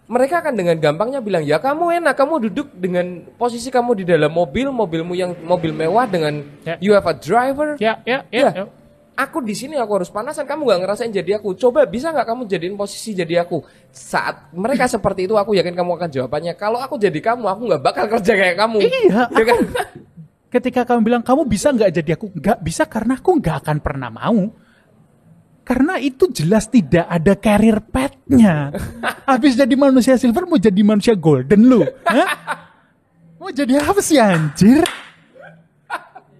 Mereka 0.09 0.41
akan 0.41 0.55
dengan 0.57 0.77
gampangnya 0.79 1.21
bilang 1.21 1.45
ya 1.45 1.61
kamu 1.61 2.01
enak, 2.01 2.17
kamu 2.17 2.49
duduk 2.49 2.73
dengan 2.73 3.29
posisi 3.37 3.69
kamu 3.69 3.93
di 3.93 4.05
dalam 4.05 4.33
mobil, 4.33 4.73
mobilmu 4.73 5.13
yang 5.13 5.37
mobil 5.43 5.69
mewah 5.69 6.05
dengan 6.05 6.41
Ya. 6.65 6.81
you 6.81 6.93
have 6.93 7.05
a 7.05 7.13
driver. 7.13 7.77
Ya, 7.77 8.01
ya, 8.05 8.25
ya. 8.33 8.41
Ya. 8.41 8.51
ya. 8.55 8.65
Aku 9.19 9.43
di 9.43 9.51
sini 9.51 9.75
aku 9.75 9.99
harus 9.99 10.15
panasan, 10.15 10.47
kamu 10.47 10.63
nggak 10.63 10.81
ngerasain 10.87 11.11
jadi 11.11 11.43
aku. 11.43 11.59
Coba 11.59 11.83
bisa 11.91 12.15
nggak 12.15 12.23
kamu 12.23 12.47
jadiin 12.47 12.79
posisi 12.79 13.19
jadi 13.19 13.43
aku? 13.43 13.67
Saat 13.91 14.55
mereka 14.55 14.87
seperti 14.87 15.27
itu, 15.27 15.35
aku 15.35 15.59
yakin 15.59 15.75
kamu 15.75 15.99
akan 15.99 16.07
jawabannya. 16.07 16.55
Kalau 16.55 16.79
aku 16.79 17.03
jadi 17.03 17.19
kamu, 17.19 17.51
aku 17.51 17.63
nggak 17.67 17.83
bakal 17.83 18.07
kerja 18.07 18.33
kayak 18.39 18.55
kamu. 18.55 18.79
Iya, 18.79 19.27
Ya 19.27 19.43
kan? 19.43 19.59
Ketika 20.55 20.87
kamu 20.87 21.01
bilang 21.03 21.23
kamu 21.27 21.51
bisa 21.51 21.75
nggak 21.75 21.91
jadi 21.99 22.11
aku, 22.15 22.31
nggak 22.31 22.59
bisa 22.63 22.87
karena 22.87 23.19
aku 23.19 23.31
nggak 23.43 23.57
akan 23.67 23.79
pernah 23.83 24.11
mau. 24.15 24.55
Karena 25.67 25.99
itu 25.99 26.31
jelas 26.31 26.71
tidak 26.71 27.05
ada 27.11 27.35
career 27.35 27.83
path-nya. 27.83 28.71
Habis 29.35 29.59
jadi 29.59 29.75
manusia 29.75 30.15
silver 30.15 30.47
mau 30.47 30.63
jadi 30.63 30.81
manusia 30.87 31.19
golden 31.19 31.67
lu. 31.67 31.83
Hah? 32.07 32.29
Mau 33.43 33.51
jadi 33.51 33.83
apa 33.83 33.99
sih 33.99 34.17
anjir? 34.23 34.87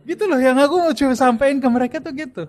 Gitu 0.09 0.25
loh 0.25 0.41
yang 0.41 0.57
aku 0.57 0.81
mau 0.81 0.93
coba 0.97 1.13
sampein 1.13 1.61
ke 1.61 1.69
mereka 1.69 2.01
tuh 2.01 2.17
gitu. 2.17 2.49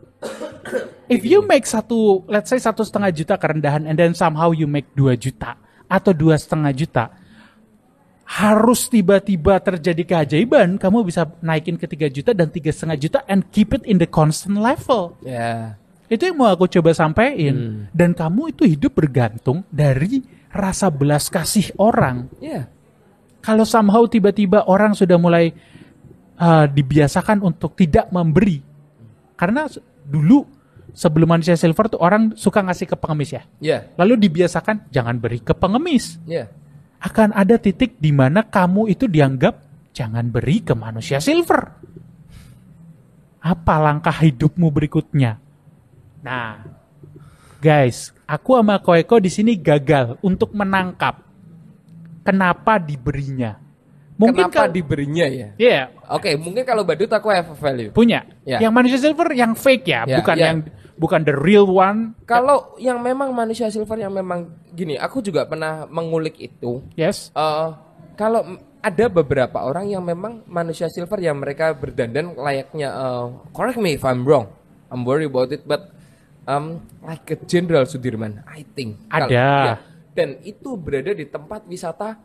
If 1.12 1.28
you 1.28 1.44
make 1.44 1.68
satu, 1.68 2.24
let's 2.32 2.48
say 2.48 2.56
satu 2.56 2.88
setengah 2.88 3.12
juta 3.12 3.36
kerendahan 3.36 3.84
and 3.84 4.00
then 4.00 4.16
somehow 4.16 4.56
you 4.56 4.64
make 4.64 4.88
2 4.96 5.20
juta 5.20 5.60
atau 5.92 6.16
dua 6.16 6.40
setengah 6.40 6.72
juta, 6.72 7.12
harus 8.24 8.88
tiba-tiba 8.88 9.60
terjadi 9.60 10.06
keajaiban, 10.08 10.80
kamu 10.80 11.04
bisa 11.04 11.28
naikin 11.44 11.76
ke 11.76 11.84
3 11.84 12.08
juta 12.08 12.32
dan 12.32 12.48
tiga 12.48 12.72
setengah 12.72 12.96
juta 12.96 13.20
and 13.28 13.44
keep 13.52 13.76
it 13.76 13.84
in 13.84 14.00
the 14.00 14.08
constant 14.08 14.56
level. 14.56 15.20
ya, 15.26 15.76
Itu 16.08 16.32
yang 16.32 16.40
mau 16.40 16.48
aku 16.48 16.70
coba 16.70 16.96
sampaikan. 16.96 17.56
Hmm. 17.58 17.80
Dan 17.92 18.16
kamu 18.16 18.56
itu 18.56 18.64
hidup 18.70 18.96
bergantung 18.96 19.68
dari 19.68 20.24
rasa 20.54 20.88
belas 20.88 21.28
kasih 21.28 21.76
orang. 21.76 22.32
ya, 22.40 22.72
Kalau 23.44 23.68
somehow 23.68 24.06
tiba-tiba 24.08 24.64
orang 24.64 24.96
sudah 24.96 25.18
mulai 25.20 25.52
uh, 26.40 26.66
dibiasakan 26.66 27.44
untuk 27.44 27.76
tidak 27.76 28.08
memberi. 28.10 28.64
Karena 29.36 29.68
dulu 30.08 30.48
sebelum 30.96 31.38
manusia 31.38 31.54
silver 31.54 31.92
tuh 31.92 32.02
orang 32.02 32.34
suka 32.34 32.64
ngasih 32.66 32.90
ke 32.90 32.96
pengemis 32.98 33.30
ya. 33.36 33.44
ya, 33.62 33.80
Lalu 34.00 34.26
dibiasakan 34.28 34.90
jangan 34.90 35.20
beri 35.20 35.44
ke 35.44 35.54
pengemis. 35.54 36.18
ya. 36.26 36.50
Akan 37.00 37.32
ada 37.32 37.56
titik 37.56 37.96
di 37.96 38.12
mana 38.12 38.44
kamu 38.44 38.92
itu 38.92 39.08
dianggap 39.08 39.56
jangan 39.96 40.28
beri 40.28 40.60
ke 40.60 40.76
manusia 40.76 41.24
silver. 41.24 41.80
Apa 43.40 43.80
langkah 43.80 44.12
hidupmu 44.12 44.68
berikutnya? 44.68 45.40
Nah, 46.20 46.60
guys, 47.64 48.12
aku 48.28 48.60
sama 48.60 48.84
Koeko 48.84 49.24
di 49.24 49.32
sini 49.32 49.56
gagal 49.56 50.20
untuk 50.20 50.52
menangkap 50.52 51.24
kenapa 52.28 52.76
diberinya. 52.76 53.69
Mungkin 54.20 54.52
Kenapa 54.52 54.68
kalau 54.68 54.76
diberinya 54.76 55.26
ya? 55.32 55.48
Iya, 55.56 55.82
Oke, 56.12 56.36
mungkin 56.36 56.68
kalau 56.68 56.84
badut 56.84 57.08
aku 57.08 57.32
have 57.32 57.48
a 57.48 57.56
value. 57.56 57.96
punya. 57.96 58.28
Ya. 58.44 58.60
Yang 58.60 58.74
manusia 58.76 59.00
silver 59.00 59.32
yang 59.32 59.56
fake 59.56 59.88
ya, 59.88 60.04
Ya, 60.04 60.20
bukan 60.20 60.36
ya. 60.36 60.46
yang 60.52 60.58
bukan 61.00 61.24
the 61.24 61.32
real 61.32 61.64
one. 61.64 62.20
Kalau 62.28 62.76
yang 62.76 63.00
memang 63.00 63.32
manusia 63.32 63.72
silver 63.72 63.96
yang 63.96 64.12
memang 64.12 64.52
gini, 64.76 65.00
aku 65.00 65.24
juga 65.24 65.48
pernah 65.48 65.88
mengulik 65.88 66.36
itu. 66.36 66.84
Yes. 67.00 67.32
Eh, 67.32 67.70
kalau 68.20 68.60
ada 68.84 69.06
beberapa 69.08 69.64
orang 69.64 69.88
yang 69.88 70.04
memang 70.04 70.44
manusia 70.44 70.92
silver 70.92 71.24
yang 71.24 71.40
mereka 71.40 71.72
berdandan 71.72 72.36
layaknya 72.36 72.92
eh, 72.92 73.26
correct 73.56 73.80
me 73.80 73.96
if 73.96 74.04
I'm 74.04 74.28
wrong. 74.28 74.52
I'm 74.92 75.08
worried 75.08 75.32
about 75.32 75.56
it 75.56 75.64
but 75.64 75.96
um, 76.44 76.84
like 77.00 77.24
a 77.32 77.40
Jenderal 77.40 77.88
Sudirman, 77.88 78.44
I 78.44 78.68
think. 78.76 79.00
Ada. 79.08 79.32
ya. 79.32 79.54
Dan 80.12 80.44
itu 80.44 80.76
berada 80.76 81.16
di 81.16 81.24
tempat 81.24 81.64
wisata 81.64 82.20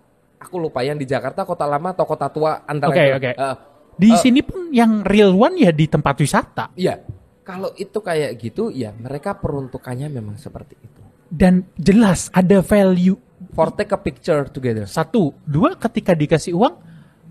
aku 0.44 0.60
lupa 0.60 0.84
yang 0.84 1.00
di 1.00 1.08
Jakarta, 1.08 1.48
Kota 1.48 1.64
Lama 1.64 1.96
atau 1.96 2.04
Kota 2.04 2.28
Tua 2.28 2.68
antara 2.68 2.92
Oke, 2.92 3.02
itu. 3.02 3.16
oke. 3.16 3.30
Eh, 3.32 3.56
Di 3.94 4.10
eh, 4.12 4.18
sini 4.20 4.40
pun 4.44 4.68
yang 4.74 5.00
real 5.02 5.32
one 5.32 5.56
ya 5.64 5.72
di 5.72 5.88
tempat 5.88 6.14
wisata. 6.20 6.64
Iya. 6.76 7.00
Kalau 7.44 7.72
itu 7.76 8.00
kayak 8.00 8.40
gitu, 8.40 8.72
ya 8.72 8.92
mereka 8.96 9.36
peruntukannya 9.36 10.08
memang 10.08 10.36
seperti 10.40 10.80
itu. 10.80 11.00
Dan 11.28 11.68
jelas 11.76 12.32
ada 12.32 12.64
value 12.64 13.16
For 13.54 13.70
take 13.70 13.92
a 13.94 14.00
picture 14.00 14.48
together. 14.50 14.88
Satu, 14.88 15.30
dua 15.44 15.76
ketika 15.76 16.16
dikasih 16.16 16.56
uang, 16.56 16.74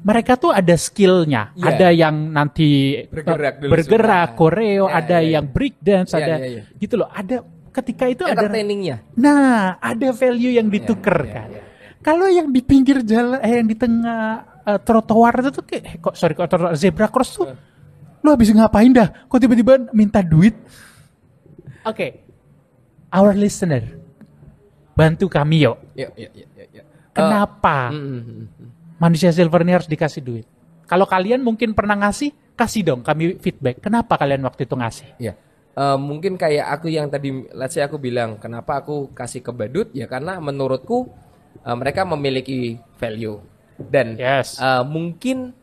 mereka 0.03 0.39
tuh 0.39 0.53
ada 0.53 0.75
skillnya. 0.77 1.51
Iya. 1.57 1.65
Ada 1.73 1.87
yang 1.91 2.15
nanti 2.31 3.01
Bergerak 3.09 3.53
eh, 3.57 3.59
dulu 3.59 3.71
bergerak, 3.73 4.29
koreo, 4.37 4.85
Ya, 4.87 4.99
ada 4.99 5.17
ya, 5.19 5.19
ya. 5.19 5.31
yang 5.39 5.45
break 5.49 5.75
dance, 5.81 6.11
Iya, 6.13 6.19
ada 6.21 6.35
iya, 6.39 6.47
iya. 6.47 6.61
gitu 6.77 6.95
loh. 6.99 7.09
Ada 7.09 7.41
ketika 7.73 8.05
itu 8.05 8.23
ada 8.27 8.45
Entertainingnya. 8.45 9.01
Nah, 9.17 9.81
ada 9.81 10.07
value 10.13 10.53
yang 10.53 10.67
iya, 10.69 10.79
kan. 10.85 11.49
iya, 11.49 11.61
Kalau 12.03 12.27
yang 12.27 12.51
di 12.51 12.59
pinggir 12.59 12.99
jalan, 13.01 13.39
eh 13.39 13.63
yang 13.63 13.67
di 13.67 13.75
tengah 13.79 14.43
eh, 14.67 14.79
trotoar 14.83 15.39
itu 15.39 15.49
tuh 15.55 15.63
kayak, 15.63 15.83
eh, 15.87 15.95
kok 16.03 16.15
sorry 16.19 16.35
kok 16.35 16.51
trotoar 16.51 16.75
zebra 16.75 17.07
cross 17.07 17.39
tuh 17.39 17.47
lu 18.23 18.31
habis 18.31 18.51
ngapain 18.55 18.91
dah? 18.91 19.27
Kok 19.27 19.39
tiba-tiba 19.39 19.73
minta 19.91 20.23
duit? 20.23 20.55
Oke, 21.83 22.23
our 23.11 23.35
listener, 23.35 23.99
bantu 24.95 25.27
kami 25.27 25.67
yuk. 25.67 25.75
Ya, 25.91 26.07
ya, 26.15 26.31
ya, 26.31 26.47
ya, 26.55 26.65
ya. 26.79 26.83
Kenapa 27.11 27.91
Eh, 27.91 27.99
mm, 27.99 28.07
mm, 28.07 28.23
mm, 28.23 28.69
manusia 28.95 29.29
silver 29.35 29.67
ini 29.67 29.75
harus 29.75 29.91
dikasih 29.91 30.23
duit? 30.23 30.47
Kalau 30.87 31.03
kalian 31.03 31.43
mungkin 31.43 31.75
pernah 31.75 31.99
ngasih, 31.99 32.31
kasih 32.55 32.87
dong 32.87 33.01
kami 33.03 33.35
feedback. 33.43 33.83
Kenapa 33.83 34.15
kalian 34.15 34.43
waktu 34.47 34.63
itu 34.63 34.75
ngasih? 34.79 35.07
Ya. 35.19 35.35
Eh, 35.73 35.97
mungkin 35.97 36.37
kayak 36.37 36.69
aku 36.69 36.87
yang 36.87 37.09
tadi 37.09 37.33
let's 37.57 37.73
say 37.73 37.81
aku 37.81 37.97
bilang 37.97 38.37
kenapa 38.37 38.85
aku 38.85 39.09
kasih 39.09 39.41
ke 39.41 39.49
badut 39.49 39.89
ya 39.89 40.05
karena 40.05 40.37
menurutku 40.37 41.09
eh, 41.55 41.75
mereka 41.75 42.01
memiliki 42.03 42.79
value 42.95 43.37
dan 43.77 44.15
Yes. 44.15 44.57
eh, 44.57 44.81
mungkin 44.81 45.53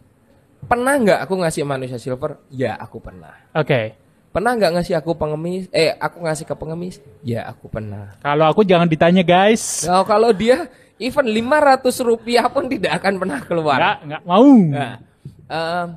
pernah 0.61 0.95
nggak 0.95 1.19
aku 1.25 1.35
ngasih 1.41 1.65
manusia 1.65 1.97
silver 1.97 2.37
ya 2.49 2.77
aku 2.77 3.01
pernah 3.01 3.33
Oke, 3.51 3.97
pernah 4.29 4.53
nggak 4.53 4.73
ngasih 4.77 4.95
aku 4.95 5.17
pengemis 5.17 5.67
eh 5.71 5.91
aku 5.93 6.23
ngasih 6.23 6.45
ke 6.45 6.55
pengemis 6.55 7.01
ya 7.21 7.49
aku 7.49 7.67
pernah 7.67 8.15
kalau 8.21 8.47
aku 8.47 8.63
jangan 8.63 8.87
ditanya 8.87 9.25
guys. 9.25 9.89
Nah, 9.89 10.05
kalau 10.05 10.31
dia 10.31 10.69
even 11.01 11.27
500 11.27 11.81
rupiah 12.05 12.45
pun 12.47 12.69
tidak 12.69 13.01
akan 13.01 13.15
pernah 13.17 13.41
keluar 13.41 13.79
Nggak, 13.81 13.97
nggak 14.05 14.23
mau. 14.29 14.51
Nah, 14.69 14.95
em, 15.49 15.89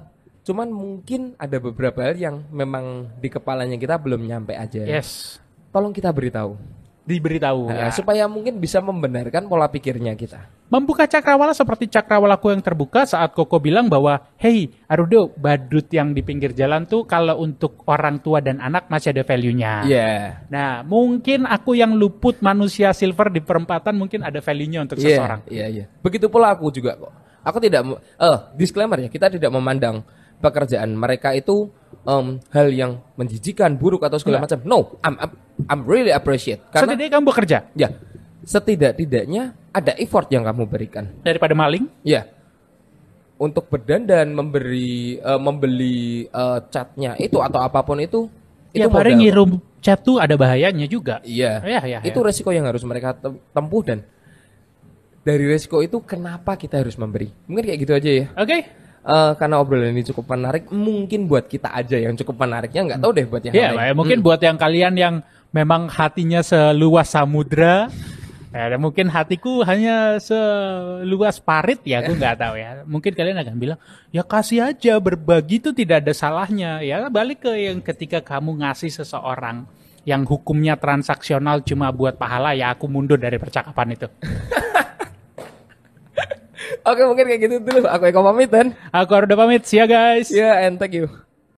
cuman 0.44 0.68
mungkin 0.72 1.36
ada 1.36 1.60
beberapa 1.60 2.00
hal 2.00 2.16
yang 2.16 2.36
memang 2.48 3.12
di 3.20 3.28
kepalanya 3.28 3.76
kita 3.76 4.00
belum 4.00 4.24
nyampe 4.24 4.56
aja. 4.56 4.80
Yes, 4.80 5.38
Tolong 5.70 5.92
kita 5.92 6.08
beritahu. 6.08 6.56
Diberitahu. 7.04 7.68
Nah, 7.68 7.92
ya. 7.92 7.96
supaya 7.96 8.24
mungkin 8.32 8.64
bisa 8.64 8.80
membenarkan 8.80 9.52
pola 9.52 9.68
pikirnya 9.68 10.16
kita. 10.16 10.48
Membuka 10.72 11.06
cakrawala 11.06 11.52
seperti 11.52 11.92
cakrawalaku 11.92 12.56
yang 12.56 12.64
terbuka 12.64 13.04
saat 13.04 13.36
Koko 13.36 13.60
bilang 13.60 13.92
bahwa, 13.92 14.24
hey 14.40 14.72
Arudo, 14.88 15.30
badut 15.36 15.86
yang 15.92 16.16
di 16.16 16.24
pinggir 16.24 16.56
jalan 16.56 16.88
tuh 16.88 17.04
kalau 17.04 17.44
untuk 17.44 17.84
orang 17.86 18.24
tua 18.24 18.40
dan 18.40 18.58
anak 18.64 18.88
masih 18.88 19.12
ada 19.14 19.22
value-nya. 19.28 19.84
Iya. 19.86 20.12
Nah, 20.48 20.82
mungkin 20.88 21.44
aku 21.46 21.76
yang 21.76 21.94
luput 21.94 22.40
manusia 22.40 22.96
silver 22.96 23.30
di 23.30 23.44
perempatan 23.44 24.00
mungkin 24.00 24.24
ada 24.24 24.40
value-nya 24.40 24.88
untuk 24.88 24.98
Iya, 24.98 25.20
seseorang. 25.20 25.42
Iya, 25.52 25.66
iya. 25.70 25.86
Begitu 26.02 26.32
pula 26.32 26.56
aku 26.56 26.72
juga 26.72 26.96
kok. 26.96 27.14
Aku 27.44 27.60
tidak 27.60 27.84
eh 28.00 28.38
disclaimer 28.56 28.96
ya, 29.04 29.12
kita 29.12 29.28
tidak 29.28 29.52
memandang 29.52 30.00
pekerjaan 30.44 30.92
mereka 30.92 31.32
itu 31.32 31.72
em, 32.04 32.44
hal 32.52 32.68
yang 32.70 33.00
menjijikan, 33.16 33.80
buruk 33.80 34.04
atau 34.04 34.20
segala 34.20 34.44
macam. 34.44 34.60
No, 34.68 35.00
I'm, 35.00 35.16
I'm 35.16 35.32
I'm 35.64 35.82
really 35.88 36.12
appreciate 36.12 36.60
karena 36.68 36.92
Setidaknya 36.92 37.12
kamu 37.16 37.26
bekerja 37.32 37.58
ya 37.74 37.90
setidak-tidaknya 38.44 39.56
ada 39.72 39.96
effort 39.96 40.28
yang 40.28 40.44
kamu 40.44 40.68
berikan. 40.68 41.08
daripada 41.24 41.56
maling. 41.56 41.88
Ya. 42.04 42.28
Untuk 43.34 43.68
berdandan, 43.68 44.30
memberi 44.32 45.18
eh, 45.18 45.40
membeli 45.42 46.28
eh, 46.28 46.60
catnya 46.70 47.16
itu 47.18 47.40
atau 47.40 47.60
apa 47.60 47.82
pun 47.82 47.98
itu 47.98 48.28
itu 48.72 48.84
Tiap 48.84 48.94
hari 48.94 49.14
modal. 49.16 49.22
ngirim 49.22 49.52
chat 49.80 50.00
tuh 50.00 50.18
ada 50.20 50.36
bahayanya 50.36 50.86
juga. 50.86 51.20
Iya. 51.24 51.60
Iya, 51.64 51.82
iya, 51.84 52.00
itu 52.04 52.20
iya. 52.20 52.26
resiko 52.26 52.50
yang 52.52 52.68
harus 52.68 52.84
mereka 52.84 53.16
tem- 53.16 53.40
tempuh 53.52 53.82
dan 53.84 54.00
dari 55.24 55.48
resiko 55.48 55.80
itu 55.80 56.04
kenapa 56.04 56.56
kita 56.56 56.84
harus 56.84 56.96
memberi? 56.96 57.32
Mungkin 57.48 57.64
kayak 57.64 57.80
gitu 57.80 57.94
aja 57.96 58.10
ya. 58.12 58.26
Oke. 58.36 58.58
Eh, 59.04 59.32
karena 59.36 59.60
obrolan 59.60 59.92
ini 59.92 60.00
cukup 60.08 60.32
menarik, 60.32 60.72
mungkin 60.72 61.28
buat 61.28 61.52
kita 61.52 61.76
aja 61.76 62.00
yang 62.00 62.16
cukup 62.16 62.40
menariknya 62.40 62.88
nggak 62.88 63.00
tahu 63.04 63.12
deh 63.12 63.28
buat 63.28 63.44
yang 63.44 63.52
Iya, 63.52 63.70
lain. 63.76 63.88
ya, 63.92 63.94
mungkin 64.00 64.18
buat 64.24 64.40
yang 64.40 64.56
kalian 64.56 64.94
yang 64.96 65.16
memang 65.52 65.92
hatinya 65.92 66.40
seluas 66.40 67.12
samudra, 67.12 67.92
ya, 68.56 68.64
dan 68.72 68.80
mungkin 68.80 69.12
hatiku 69.12 69.60
hanya 69.68 70.24
seluas 70.24 71.36
parit 71.44 71.84
ya, 71.84 72.00
aku 72.00 72.16
nggak 72.16 72.36
tahu 72.40 72.56
ya. 72.56 72.70
Mungkin 72.88 73.12
kalian 73.12 73.44
akan 73.44 73.56
bilang, 73.60 73.80
ya 74.16 74.24
kasih 74.24 74.72
aja 74.72 74.96
berbagi 75.04 75.60
itu 75.60 75.76
tidak 75.76 76.08
ada 76.08 76.16
salahnya. 76.16 76.80
Ya 76.80 77.04
balik 77.12 77.44
ke 77.44 77.52
yang 77.60 77.84
ketika 77.84 78.24
kamu 78.24 78.64
ngasih 78.64 79.04
seseorang 79.04 79.68
yang 80.08 80.24
hukumnya 80.24 80.80
transaksional 80.80 81.60
cuma 81.60 81.92
buat 81.92 82.16
pahala, 82.16 82.56
ya 82.56 82.72
aku 82.72 82.88
mundur 82.88 83.20
dari 83.20 83.36
percakapan 83.36 84.00
itu. 84.00 84.08
Oke 86.82 87.02
mungkin 87.06 87.26
kayak 87.30 87.42
gitu 87.46 87.56
dulu. 87.62 87.86
Aku 87.86 88.04
Eko 88.10 88.22
pamit 88.26 88.50
dan 88.50 88.74
Aku 88.90 89.14
udah 89.14 89.38
pamit, 89.38 89.62
see 89.70 89.78
ya 89.78 89.86
guys. 89.86 90.34
ya 90.34 90.66
and 90.66 90.82
thank 90.82 90.98
you. 90.98 91.08